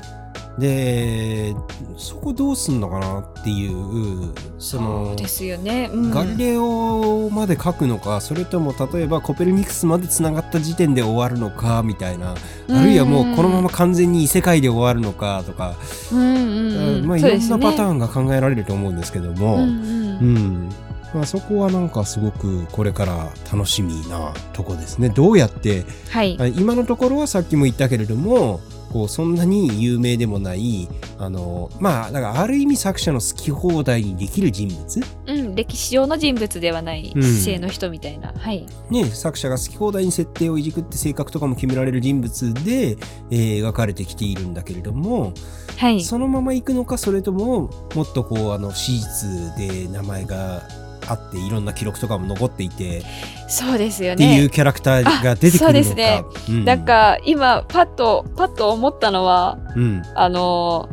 [0.61, 1.57] で
[1.97, 5.91] そこどうすんのかなっていうそそのうですよね。
[5.93, 6.11] うん。
[6.11, 12.35] ガリレオまで書くのかそれとも例えばコペルニクスまでつながった時点で終わるのかみたいな。
[12.69, 15.75] あるいはもうこのまま完全に異世界で終わるのかとか、
[16.13, 20.69] うんまあ、いろんなパターンが考えられると思うんですけども、うん。
[21.15, 25.09] まあ、そこはなんかすごくこれから楽しみなとこですね。
[25.09, 26.37] どうやってはい。
[26.41, 28.61] あ今のところはさっきも言ったけれども
[28.93, 30.89] こうそんなに有名でもない
[31.19, 35.01] あのまあだからある意味作者の好き放題にできる人物。
[35.27, 37.23] うん、歴史上の人物ではないうん。
[37.23, 38.67] 姿勢の人みたいな、はい。
[38.91, 42.97] ね、作者が好き放題に設定をいじくって性格とかも決められる人物で、
[43.31, 45.33] えー描かれてきているんだけれども、
[45.77, 46.03] はい。
[46.03, 50.63] そのまま行くのかそれとももっとこうあの史実で名前が
[51.11, 53.03] あっていろんな記録とかも残っていて
[53.49, 55.65] そうですよっていねうキャラクターが出てくるのか。
[55.65, 56.23] あそうですね。
[56.49, 56.65] うん。
[56.65, 60.89] なんか今パッとパッと思ったのはうん、あの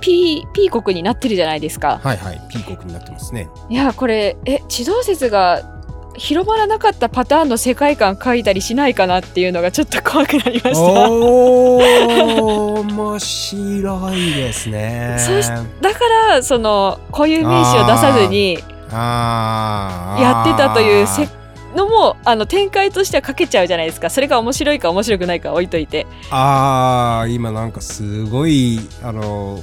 [0.00, 2.00] ピーピー国になってるじゃないですか。
[2.02, 2.40] はいはい。
[2.50, 3.48] ピーコックになってますね。
[3.68, 5.80] いやこれえ地動説が
[6.16, 11.10] 広まらなかったパターンの世界観書いたりしないかなっていうのがちょっと怖くなりました。
[11.10, 15.16] おー面白いですね。
[15.20, 18.58] そうしだからその固有名詞を出さずに
[18.96, 21.28] やってたというせ
[21.76, 24.10] のもあの展開としては書けちゃうじゃないですか。
[24.10, 26.06] それが面白いか面白くないか置いといて。
[26.30, 29.60] あー今なんかすごいあの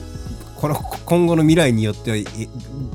[0.59, 2.25] この今後の未来によってはえ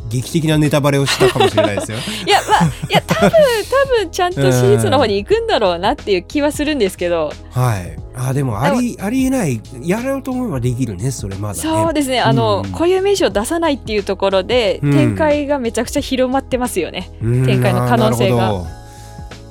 [0.08, 1.98] 劇的なネタバレをしたかもしれないですよ。
[2.26, 7.96] いやまあいや多分多分ちゃんと史実の方に行くんだろうなっていう気はするんですけど、はい。
[8.14, 11.54] あでもありありえないやろうと思えばできるねそれまだ。
[11.54, 11.60] ね。
[11.60, 12.20] そうですね。
[12.20, 12.72] あの、うん。
[12.72, 14.92] 固有名詞を出さないっていうところで、うん。
[14.92, 17.10] 展開がめちゃくちゃ広まってますよね。
[17.22, 17.46] うん。
[17.46, 18.82] 展開の可能性が。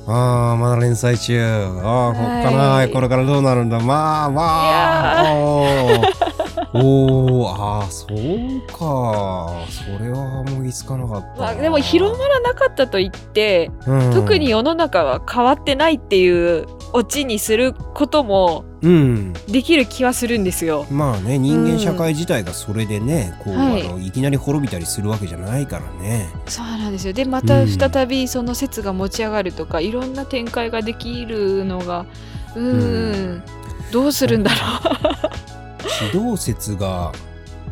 [0.07, 1.39] ああーまだ連載中。
[1.83, 2.91] ああこっかな、はい。
[2.91, 3.79] これからどうなるんだ。
[3.79, 4.43] まあま
[5.21, 6.20] あ
[6.73, 9.65] おーおーあーそうか。
[9.69, 14.13] それは思いつかなかったな、まあ、でも広まらなかったと言って、うん。
[14.13, 19.33] 特に世の中は変わってないっていうオチにすることもうん。
[19.47, 20.87] できる気はするんですよ。
[20.89, 23.81] まあね人間社会自体がそれでね、こう、はい。
[23.81, 26.29] い、あのいきなり滅びたりするわけじゃないからね。
[26.47, 27.13] そうなんですよ。
[27.13, 27.67] でまたうん。
[27.67, 32.05] 再びその説が持ち上がるとか、いろんな展開ができるのが
[32.55, 33.43] うーん。
[33.91, 35.30] どうするんだろ
[35.87, 37.11] 地動説が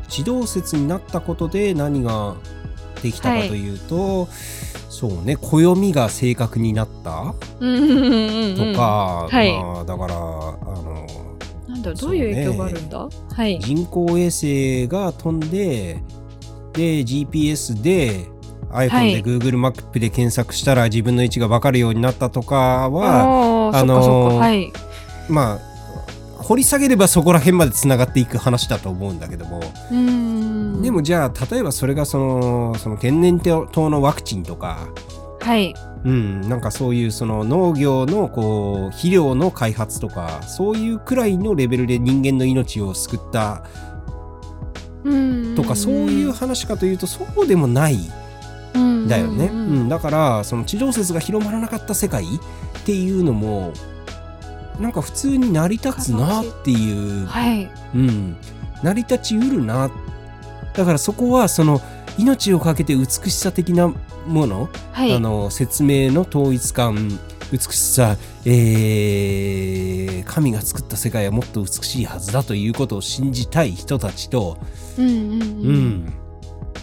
[0.07, 2.35] 地動説になったことで何が
[3.01, 4.27] できたかというと、
[4.89, 11.07] そうね暦が正確になったとか、はいまあだからあの
[11.67, 11.81] なん。
[11.81, 12.89] だろうどういう影響があるん。
[12.89, 13.59] だ、はい。
[13.59, 15.39] 人工衛星が飛ん。
[15.39, 16.01] で
[16.73, 18.27] で GPS で
[18.69, 24.73] iPhone で Google マップで検索したら自分の位置が分かるようになったとかはあーあのーそっかそっかはい。
[25.27, 25.68] まあ
[26.39, 30.81] 掘り下げればそこら辺までつながっていく話だと思うんだけども、うーん。
[30.81, 34.87] でもじゃあ例えばそれがそのその天然痘のワクチンとか、
[35.41, 35.75] はい。
[36.05, 43.63] うん、なんかそういうその農業のこう肥料の開発とかそういうくらいのレベルで人間の命を救った。
[45.03, 45.55] うん。
[45.55, 47.99] とかそういう話かというとそうでもない。
[48.75, 49.07] うん。
[49.07, 49.89] だよね、ううんん。
[49.89, 52.27] だからその地上説が広まらなかった世界っ
[52.85, 53.73] ていうのも
[54.79, 57.69] なんか普通に成り立つなっていう、はい。
[57.95, 58.37] うん、
[58.81, 59.91] 成り立ちうるな
[60.73, 61.81] だからそこはその
[62.17, 63.93] 命をかけて美しさ的な
[64.27, 65.13] もの、はい。
[65.13, 67.19] あの説明の統一感
[67.51, 68.15] 美しさ、
[68.45, 74.59] えー神が作った世界はもっと美しいはずだということを信じたい人たちと、
[74.97, 75.75] うんうんううん。
[76.05, 76.13] ん、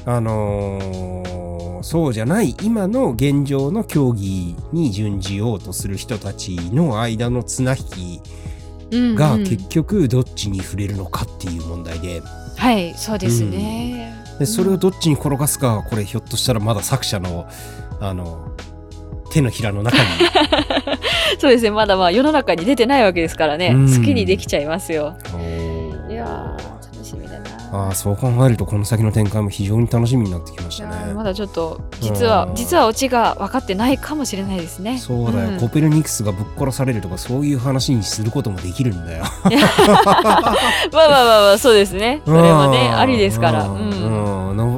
[0.05, 1.46] あのー
[1.87, 8.23] そうじゃない今の現状の競技に準じようとする人たちの間の綱引き
[8.91, 12.23] うんうんが結局どっちに触れるのかっていう問題で
[12.57, 14.13] はい、そうですね。
[14.41, 17.47] でそれをどっちに転がすかはこれひょっとしたらまだ作者の
[18.01, 18.51] あの
[19.31, 20.05] 手のひらの中に
[21.39, 21.71] そうですね。
[21.71, 23.69] まだまあ世の中に出てないわけですからね。
[23.69, 25.15] うん好きにできちゃいますよ。
[27.73, 31.25] あーそう考えるとこの先の展開も非常に楽しみになってきましたねま。
[31.25, 34.99] だちょっと実はうん実はオチが分かってないかもしれないですね。
[34.99, 39.25] そうだよ、んコペルニクスがぶっ殺されるとかそういう話にすることもできるんだよ。
[39.45, 39.55] まあまあ
[40.93, 41.09] まあ
[41.43, 42.23] まあそうですね。
[42.25, 43.67] それはねありですから。
[43.67, 44.51] ううんん。
[44.51, 44.69] うんなう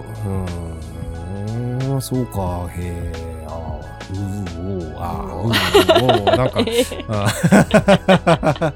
[1.99, 3.13] んそうかへえ
[4.13, 4.19] うー
[4.61, 6.61] おーあーうーおーなんか
[8.69, 8.73] あ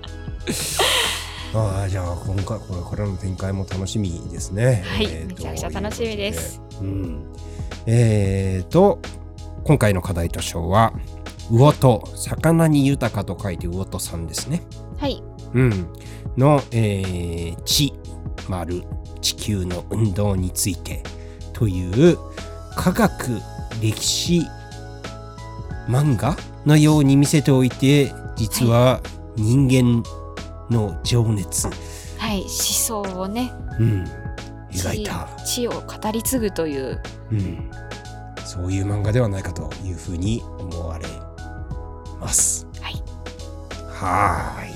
[1.54, 4.82] あーじゃあ今回これからの展開も楽しみですね。
[4.86, 6.60] はいえーめちゃくちゃ楽しみです。
[6.80, 7.24] うん、
[7.86, 8.98] えーと
[9.64, 10.92] 今回の課題図書は
[11.50, 14.62] 魚と魚に豊かと書いて魚とさんですね。
[14.98, 15.22] はい。
[15.54, 15.86] うん、
[16.38, 17.92] の、えー地
[18.48, 18.82] 丸
[19.20, 21.02] 地球の運動について
[21.52, 22.18] という
[22.76, 23.40] 科学
[23.80, 24.42] 歴史
[25.88, 29.00] 漫画のように見せておいて実は
[29.36, 30.02] 人間
[30.72, 31.68] の情熱、
[32.18, 32.40] はい。
[32.40, 34.04] 思想をね、うん、
[34.70, 37.00] 描いた、知を語り継ぐという。
[37.30, 37.70] うん、
[38.44, 41.06] そういう漫画ではないかというふうに思われ
[42.20, 42.66] ます。
[42.80, 42.94] はい。
[43.90, 44.71] はーい。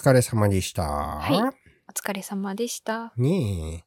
[0.00, 0.82] 疲れ様でした。
[0.84, 3.12] はいお疲れ様でした。
[3.18, 3.82] ね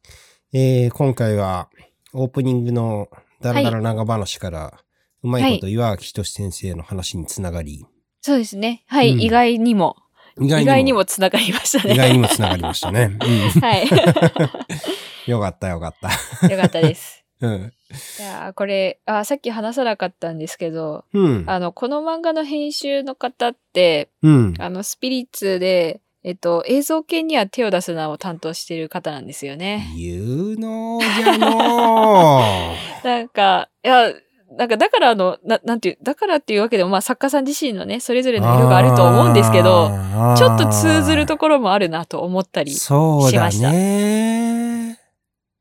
[0.53, 0.83] え。
[0.83, 1.69] えー今回は
[2.13, 3.09] オープニングの
[3.41, 4.79] ダラダラ長話から、
[5.23, 7.87] うまいこと岩垣仁先生の話につながり、
[8.21, 8.83] そうですね。
[8.85, 9.13] はい。
[9.13, 9.95] うん意外にも、
[10.39, 11.95] 意意外にもつながりましたね。
[11.95, 13.17] 意外にもつながりましたね。
[13.59, 13.87] はい。
[13.89, 16.47] うん、よかったよかった。
[16.47, 17.23] よかったです。
[17.41, 17.73] うん。
[18.19, 21.43] いやーこれあ、さっき話さなかったんですけど、うん。
[21.47, 24.53] あの、この漫画の編集の方って、うん。
[24.59, 29.93] あの、スピリッツで、えっと、映像系には手を出すなを担当している方なんですよね。
[29.97, 32.41] 言うのじゃの
[33.03, 34.13] なんか、いや、
[34.57, 39.91] なんかだからあの、ななんていう、だからっていうわけでも、まあ作家さん自身のね、それぞれの色があると思うんですけど、
[40.37, 44.99] ちょっと通ずるところもあるなと思ったり、そうだしましたね。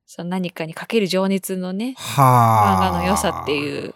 [0.07, 2.89] その何かにかける情熱のね、はあ。
[2.89, 3.95] 漫画の良さっていう。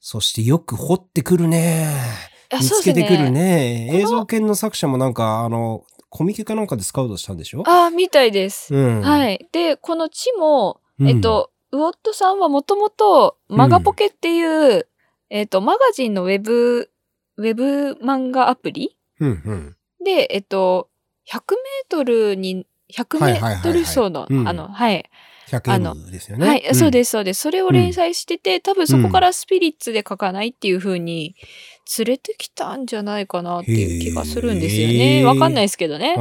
[0.00, 2.31] そしてよく掘ってくるね。
[2.60, 3.30] 見つけてくる。
[3.30, 3.86] ね。
[3.90, 7.62] この映像系の作者もなんか、あの、コミケかなんかでスカウトしたんでしょ？
[7.66, 8.74] ああ、みたいです。
[8.74, 9.02] うん。。
[9.02, 9.48] はいい。
[9.50, 14.86] で、この地も、うんえっと、ウォットさんはもともと、マガポケっていう、
[15.30, 16.90] えっと、マガジンのウェブ、
[17.38, 18.96] ウェブ漫画アプリ？
[19.20, 19.76] うんうん。
[20.04, 20.90] で、えっと、
[21.30, 25.08] 100メートルに、100メートル走の、うんあの、はい。
[25.60, 26.46] 100M ですよね。
[26.46, 26.90] はい、そうす。
[26.90, 27.40] です、そうです。
[27.42, 31.36] それを連載してて、多分そこからスピリッツで書かないっていう風に
[31.98, 35.22] 連れてきたんじゃないかなっていう気がするんですよへね。
[35.22, 36.16] ーわかんないですけどね。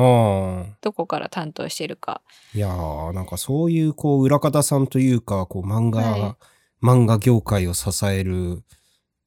[0.82, 2.22] どこから担当してるか。
[2.54, 6.38] いやー、なんかそういう、こう、裏方さんというか、こう、漫画、は
[6.84, 8.64] 漫画業界を支える、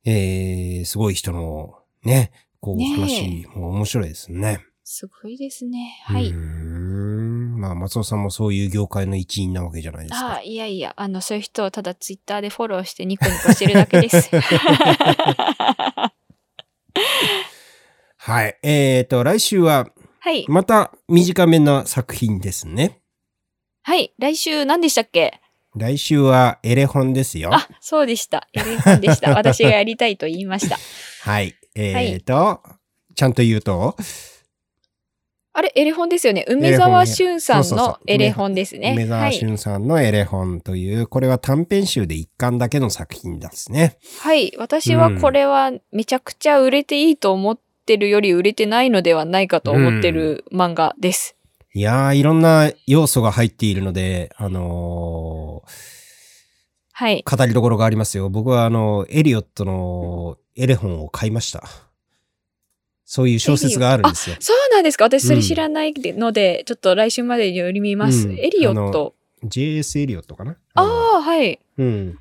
[0.04, 4.60] えー、すごい人の、ね、こう、話、もう面白いですね。
[4.86, 5.98] すごいですね。
[6.04, 6.30] はい。
[7.64, 10.26] まあ、松尾さんもそういう業界の一員なわけじゃないですか。
[10.26, 14.30] ああ、いやいや、あの、そういう人をただツイッターでフォローしてニコニコしてるだけです。
[18.16, 18.58] はい。
[18.62, 19.88] えーと、来週は、
[20.20, 20.46] はい。
[20.48, 23.00] また短めな作品ですね。
[23.82, 24.14] はい。
[24.18, 25.40] 来週何でしたっけ？
[25.76, 27.50] 来週はエレホンですよ。
[27.52, 28.48] あ、そうでした。
[28.54, 29.30] エレフォンでした。
[29.36, 30.78] 私がやりたいと言いました。
[31.22, 31.54] はい。
[31.74, 32.62] えーと、
[33.16, 33.96] ちゃんと言うと、
[35.56, 36.44] あれ、エレフォンですよね。
[36.48, 38.92] 梅沢俊さんのエレフォンですね。
[38.96, 43.96] 梅沢俊さんのエレホンという、これは短編集で一巻だけの作品ですね。
[44.20, 44.52] はい。
[44.58, 51.36] 私はこれはめちゃくちゃ売れていいと思ってるより売れてないのではないかと思ってる漫画です。
[51.72, 55.62] いやー、いろんな要素が入っているので、あの
[56.92, 57.22] はい。
[57.24, 58.28] ー語りどころがありますよ。
[58.28, 61.62] 僕はあの、エリオットのエレホンを買いました。
[63.14, 64.34] そういう小説があるんですよ。
[64.40, 68.26] そうなんですか私それ知らないので、ちょっと来週までに読みます。
[68.26, 69.14] うんエリオット。
[69.44, 71.60] JS エリオットかなあのあ、はい。
[71.78, 72.18] うん。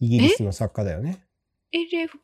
[0.00, 1.24] イギリスの作家だよね。
[1.72, 2.18] エレフ？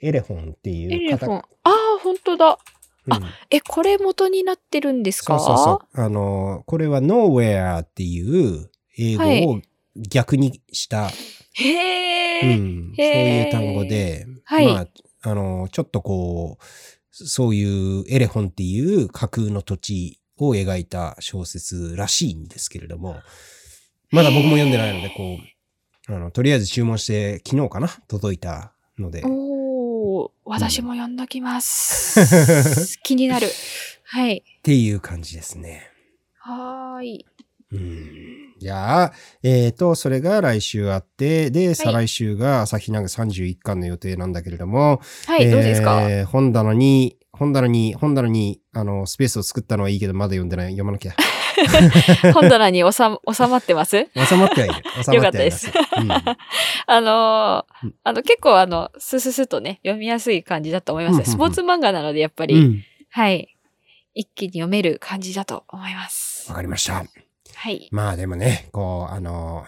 [0.00, 1.28] エレホンっていうエレフォン。
[1.28, 2.58] 方ああ、本当だ。
[3.06, 5.38] うんえ、これ元になってるんですか？
[5.38, 6.04] そうそうそう。
[6.04, 9.60] あの、これは Nowhere っていう英語を
[9.96, 11.08] 逆にした、
[11.52, 14.86] へえ、うん、そういう単語で、はいまあ、
[15.30, 16.64] あの、ちょっとこう、
[17.10, 23.20] そういうエレホンっていう架空の土地を描いた小説らしいんですけれども、
[24.10, 25.38] まだ僕も読んでないので、こ
[26.08, 27.88] う、あの、とりあえず注文して昨日かな？
[28.08, 32.98] 届いたので、おー、私も読んどきます。
[33.02, 33.48] 気になる。
[34.04, 34.38] はい。
[34.38, 35.88] っていう感じですね。
[36.38, 37.26] はーい。
[37.72, 46.02] うんじゃあ、えっ、と、それが来週あって、で、再来週が朝日奈具31巻の予定なんだけれども、はい、どうですか？
[46.02, 50.72] えー本棚に、本棚に、本棚に、あの、スペースを作ったのはいいけど、まだ読んでない。
[50.72, 51.14] 読まなきゃ。
[52.34, 54.08] 本棚に収ま収まってます？
[54.28, 54.74] 収まってはいる。
[55.02, 55.66] 収まってはいます。
[55.68, 55.72] よ
[56.86, 61.14] あのーうんあの、結構あの、スススとね、読みやすい感じだと思います。
[61.14, 62.60] うんうんうんスポーツ漫画なので、やっぱり、うん。
[62.60, 63.56] うんはい。
[64.14, 66.56] 一気に読める感じだと思いますわ。
[66.56, 67.04] かりました。
[67.60, 67.90] はい。
[67.92, 69.66] まあでもね、こう、あの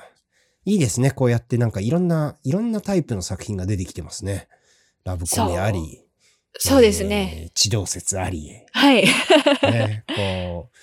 [0.65, 1.11] いいですね。
[1.11, 4.49] こうやってなんかいろんな、いろんなタイプの作品が出てきてますね。
[5.05, 6.03] ラブコメあり。
[6.59, 7.43] そうですね。
[7.43, 7.51] えー。
[7.53, 8.49] 地動説あり。
[8.73, 9.05] はい。
[9.71, 10.77] ね、こう、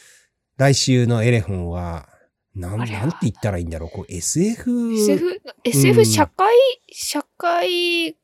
[0.58, 2.10] 来週のエレフォンは、
[2.54, 3.90] なん、なんて言ったらいいんだろう。
[3.90, 6.54] こう、SF、SF、SF 社会、
[6.92, 8.16] 社会、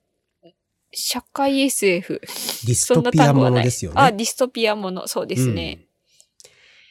[0.92, 2.22] 社会 SF。
[2.22, 3.50] ディストピアも。
[3.50, 4.00] のですよね。
[4.00, 5.08] あ、ディストピアもの。
[5.08, 5.88] そうですね。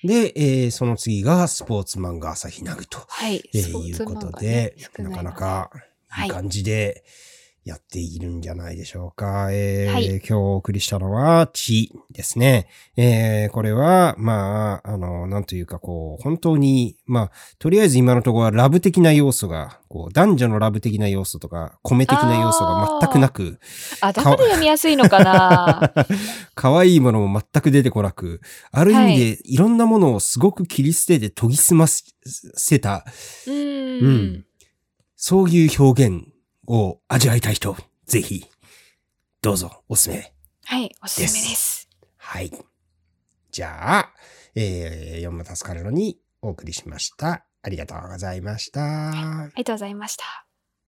[0.04, 3.48] うんで、えーその次がスポーツ漫画朝日奈具と、はい。
[3.54, 5.70] えーいうことでなかなか
[6.24, 7.04] いい感じで
[7.64, 9.48] やっているんじゃないでしょうか。
[9.50, 12.68] えーはい今日お送りしたのは、地ですね。
[12.96, 23.58] えーこれは、まあ、あの、なんというか、こう、本当に、まあ、とりあえず今のところはラブ的な要素が、こう、男女のラブ的な要素とか、米的な要素が全くなく、
[24.02, 25.92] あ、だから読みやすいのかな？
[26.54, 28.40] 可愛いものも全く出てこなく、
[28.72, 33.06] ある意味でいろんなものをすごく切り捨てて研ぎ澄ませた、
[33.46, 34.00] うー。
[34.00, 34.44] うんん
[35.16, 36.33] そういう表現
[36.66, 38.44] を味わいたい人、ぜひ、
[39.42, 40.32] どうぞおすすめ。
[40.64, 41.88] はい、おすすめです。
[42.16, 42.50] はい。
[43.50, 44.12] じゃあ、
[44.54, 47.46] えー、読む助かるのにお送りしました。
[47.62, 49.10] ありがとうございました。
[49.10, 50.43] ありがとうございました。